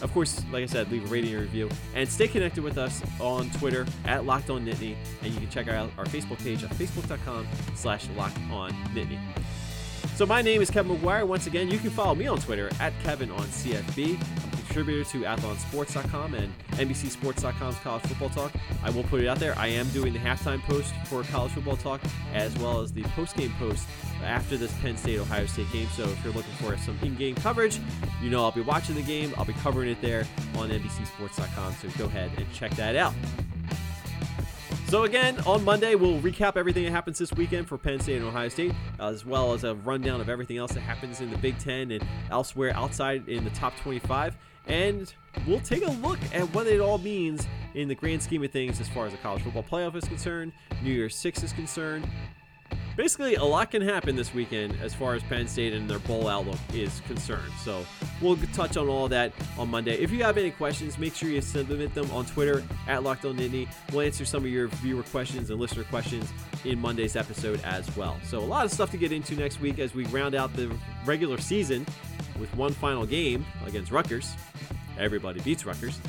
Of 0.01 0.13
course, 0.13 0.41
like 0.51 0.63
I 0.63 0.65
said, 0.65 0.91
leave 0.91 1.03
a 1.05 1.07
rating 1.07 1.33
and 1.33 1.41
review. 1.41 1.69
And 1.95 2.07
stay 2.07 2.27
connected 2.27 2.63
with 2.63 2.77
us 2.77 3.01
on 3.19 3.49
Twitter 3.51 3.85
at 4.05 4.25
Locked 4.25 4.49
On 4.49 4.65
Nittany. 4.65 4.95
And 5.21 5.33
you 5.33 5.39
can 5.39 5.49
check 5.49 5.67
out 5.67 5.89
our 5.97 6.05
Facebook 6.05 6.41
page 6.43 6.63
at 6.63 6.69
facebook.com 6.71 7.47
slash 7.75 8.07
Locked 8.15 8.39
On 8.51 8.71
Nittany. 8.93 9.19
So 10.15 10.25
my 10.25 10.41
name 10.41 10.61
is 10.61 10.69
Kevin 10.69 10.97
McGuire. 10.97 11.27
Once 11.27 11.47
again, 11.47 11.69
you 11.69 11.79
can 11.79 11.89
follow 11.89 12.15
me 12.15 12.27
on 12.27 12.39
Twitter 12.39 12.69
at 12.79 12.93
Kevin 13.03 13.31
on 13.31 13.45
CFB. 13.47 14.21
Contributor 14.69 15.03
to 15.09 15.21
athlonsports.com 15.21 16.35
and 16.35 16.53
NBCSports.com's 16.73 17.77
college 17.77 18.03
football 18.03 18.29
talk. 18.29 18.51
I 18.83 18.91
will 18.91 19.03
put 19.03 19.19
it 19.19 19.27
out 19.27 19.39
there. 19.39 19.57
I 19.57 19.65
am 19.65 19.89
doing 19.89 20.13
the 20.13 20.19
halftime 20.19 20.61
post 20.61 20.93
for 21.05 21.23
college 21.23 21.51
football 21.53 21.75
talk 21.75 21.99
as 22.35 22.55
well 22.59 22.79
as 22.79 22.93
the 22.93 23.01
post-game 23.01 23.51
post 23.57 23.87
after 24.23 24.57
this 24.57 24.71
Penn 24.79 24.95
State 24.95 25.17
Ohio 25.17 25.47
State 25.47 25.71
game. 25.71 25.87
So 25.95 26.03
if 26.03 26.23
you're 26.23 26.33
looking 26.33 26.53
for 26.53 26.77
some 26.77 26.97
in-game 27.01 27.35
coverage, 27.35 27.79
you 28.21 28.29
know 28.29 28.43
I'll 28.43 28.51
be 28.51 28.61
watching 28.61 28.93
the 28.93 29.01
game. 29.01 29.33
I'll 29.37 29.45
be 29.45 29.53
covering 29.53 29.89
it 29.89 29.99
there 30.01 30.27
on 30.55 30.69
NBCSports.com. 30.69 31.73
So 31.73 31.89
go 31.97 32.05
ahead 32.05 32.29
and 32.37 32.51
check 32.53 32.69
that 32.75 32.95
out. 32.95 33.15
So 34.87 35.03
again, 35.03 35.39
on 35.47 35.63
Monday, 35.63 35.95
we'll 35.95 36.19
recap 36.19 36.57
everything 36.57 36.83
that 36.85 36.91
happens 36.91 37.17
this 37.17 37.31
weekend 37.33 37.67
for 37.67 37.77
Penn 37.77 37.99
State 37.99 38.17
and 38.17 38.25
Ohio 38.25 38.49
State, 38.49 38.73
as 38.99 39.25
well 39.25 39.53
as 39.53 39.63
a 39.63 39.75
rundown 39.75 40.21
of 40.21 40.29
everything 40.29 40.57
else 40.57 40.73
that 40.73 40.81
happens 40.81 41.21
in 41.21 41.29
the 41.29 41.37
Big 41.37 41.57
Ten 41.59 41.91
and 41.91 42.03
elsewhere 42.31 42.71
outside 42.75 43.27
in 43.27 43.43
the 43.43 43.51
top 43.51 43.75
25. 43.77 44.35
And 44.69 45.13
we'll 45.45 45.59
take 45.59 45.85
a 45.85 45.91
look 45.91 46.19
at 46.33 46.43
what 46.53 46.67
it 46.67 46.79
all 46.79 46.99
means 46.99 47.45
in 47.73 47.87
the 47.87 47.95
grand 47.95 48.23
scheme 48.23 48.43
of 48.43 48.51
things 48.51 48.79
as 48.79 48.87
far 48.87 49.05
as 49.05 49.11
the 49.11 49.17
college 49.17 49.43
football 49.43 49.63
playoff 49.63 49.95
is 49.95 50.05
concerned, 50.05 50.53
New 50.81 50.91
Year's 50.91 51.15
Six 51.15 51.43
is 51.43 51.51
concerned, 51.51 52.07
basically 52.99 53.35
a 53.35 53.43
lot 53.45 53.71
can 53.71 53.81
happen 53.81 54.13
this 54.17 54.33
weekend 54.33 54.75
as 54.81 54.93
far 54.93 55.15
as 55.15 55.23
Penn 55.23 55.47
State 55.47 55.71
and 55.71 55.89
their 55.89 55.99
bowl 55.99 56.27
outlook 56.27 56.59
is 56.73 57.01
concerned. 57.07 57.51
So 57.63 57.85
we'll 58.21 58.35
touch 58.53 58.75
on 58.75 58.89
all 58.89 59.07
that 59.07 59.31
on 59.57 59.69
Monday. 59.69 59.93
If 59.93 60.11
you 60.11 60.21
have 60.23 60.37
any 60.37 60.51
questions, 60.51 60.97
make 60.97 61.15
sure 61.15 61.29
you 61.29 61.39
submit 61.39 61.93
them 61.93 62.11
on 62.11 62.25
Twitter 62.25 62.61
at 62.89 63.03
Locked 63.03 63.23
On 63.23 63.37
Nittany. 63.37 63.69
We'll 63.93 64.01
answer 64.01 64.25
some 64.25 64.43
of 64.43 64.49
your 64.49 64.67
viewer 64.67 65.03
questions 65.03 65.49
and 65.49 65.61
listener 65.61 65.85
questions 65.85 66.29
in 66.65 66.77
Monday's 66.77 67.15
episode 67.15 67.61
as 67.63 67.95
well. 67.95 68.19
So 68.25 68.39
a 68.39 68.41
lot 68.41 68.65
of 68.65 68.71
stuff 68.71 68.91
to 68.91 68.97
get 68.97 69.13
into 69.13 69.33
next 69.35 69.61
week 69.61 69.79
as 69.79 69.95
we 69.95 70.03
round 70.07 70.35
out 70.35 70.53
the 70.57 70.69
regular 71.05 71.37
season 71.37 71.85
with 72.37 72.53
one 72.55 72.73
final 72.73 73.05
game 73.05 73.45
against 73.65 73.91
Rutgers. 73.91 74.33
Everybody 74.99 75.39
beats 75.41 75.65
Rutgers. 75.65 75.99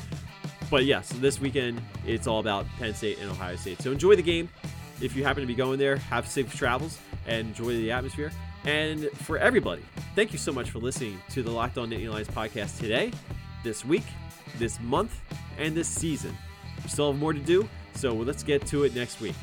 But 0.69 0.85
yes, 0.85 1.09
this 1.13 1.39
weekend 1.39 1.81
it's 2.05 2.27
all 2.27 2.39
about 2.39 2.65
Penn 2.77 2.93
State 2.93 3.19
and 3.19 3.29
Ohio 3.29 3.55
State. 3.55 3.81
So 3.81 3.91
enjoy 3.91 4.15
the 4.15 4.21
game 4.21 4.49
if 5.01 5.15
you 5.15 5.23
happen 5.23 5.41
to 5.41 5.47
be 5.47 5.55
going 5.55 5.79
there, 5.79 5.97
have 5.97 6.27
safe 6.27 6.53
travels 6.55 6.99
and 7.27 7.47
enjoy 7.49 7.73
the 7.73 7.91
atmosphere. 7.91 8.31
And 8.65 9.09
for 9.15 9.37
everybody, 9.37 9.81
thank 10.15 10.31
you 10.31 10.37
so 10.37 10.51
much 10.51 10.69
for 10.69 10.79
listening 10.79 11.19
to 11.31 11.41
the 11.41 11.49
Locked 11.49 11.77
On 11.77 11.89
Nittany 11.89 12.11
Lions 12.11 12.27
podcast 12.27 12.79
today, 12.79 13.11
this 13.63 13.83
week, 13.83 14.03
this 14.59 14.79
month, 14.79 15.19
and 15.57 15.75
this 15.75 15.87
season. 15.87 16.37
We 16.83 16.89
still 16.89 17.11
have 17.11 17.19
more 17.19 17.33
to 17.33 17.39
do, 17.39 17.67
so 17.95 18.13
let's 18.13 18.43
get 18.43 18.65
to 18.67 18.83
it 18.83 18.95
next 18.95 19.19
week. 19.19 19.35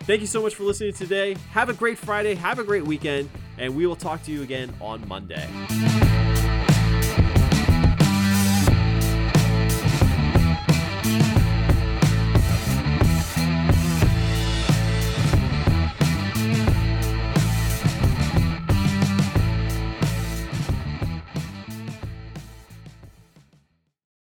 Thank 0.00 0.22
you 0.22 0.26
so 0.26 0.42
much 0.42 0.54
for 0.54 0.64
listening 0.64 0.94
today. 0.94 1.36
Have 1.52 1.68
a 1.68 1.74
great 1.74 1.98
Friday, 1.98 2.34
have 2.34 2.58
a 2.58 2.64
great 2.64 2.86
weekend, 2.86 3.28
and 3.58 3.76
we 3.76 3.86
will 3.86 3.96
talk 3.96 4.22
to 4.24 4.32
you 4.32 4.42
again 4.42 4.74
on 4.80 5.06
Monday. 5.06 5.46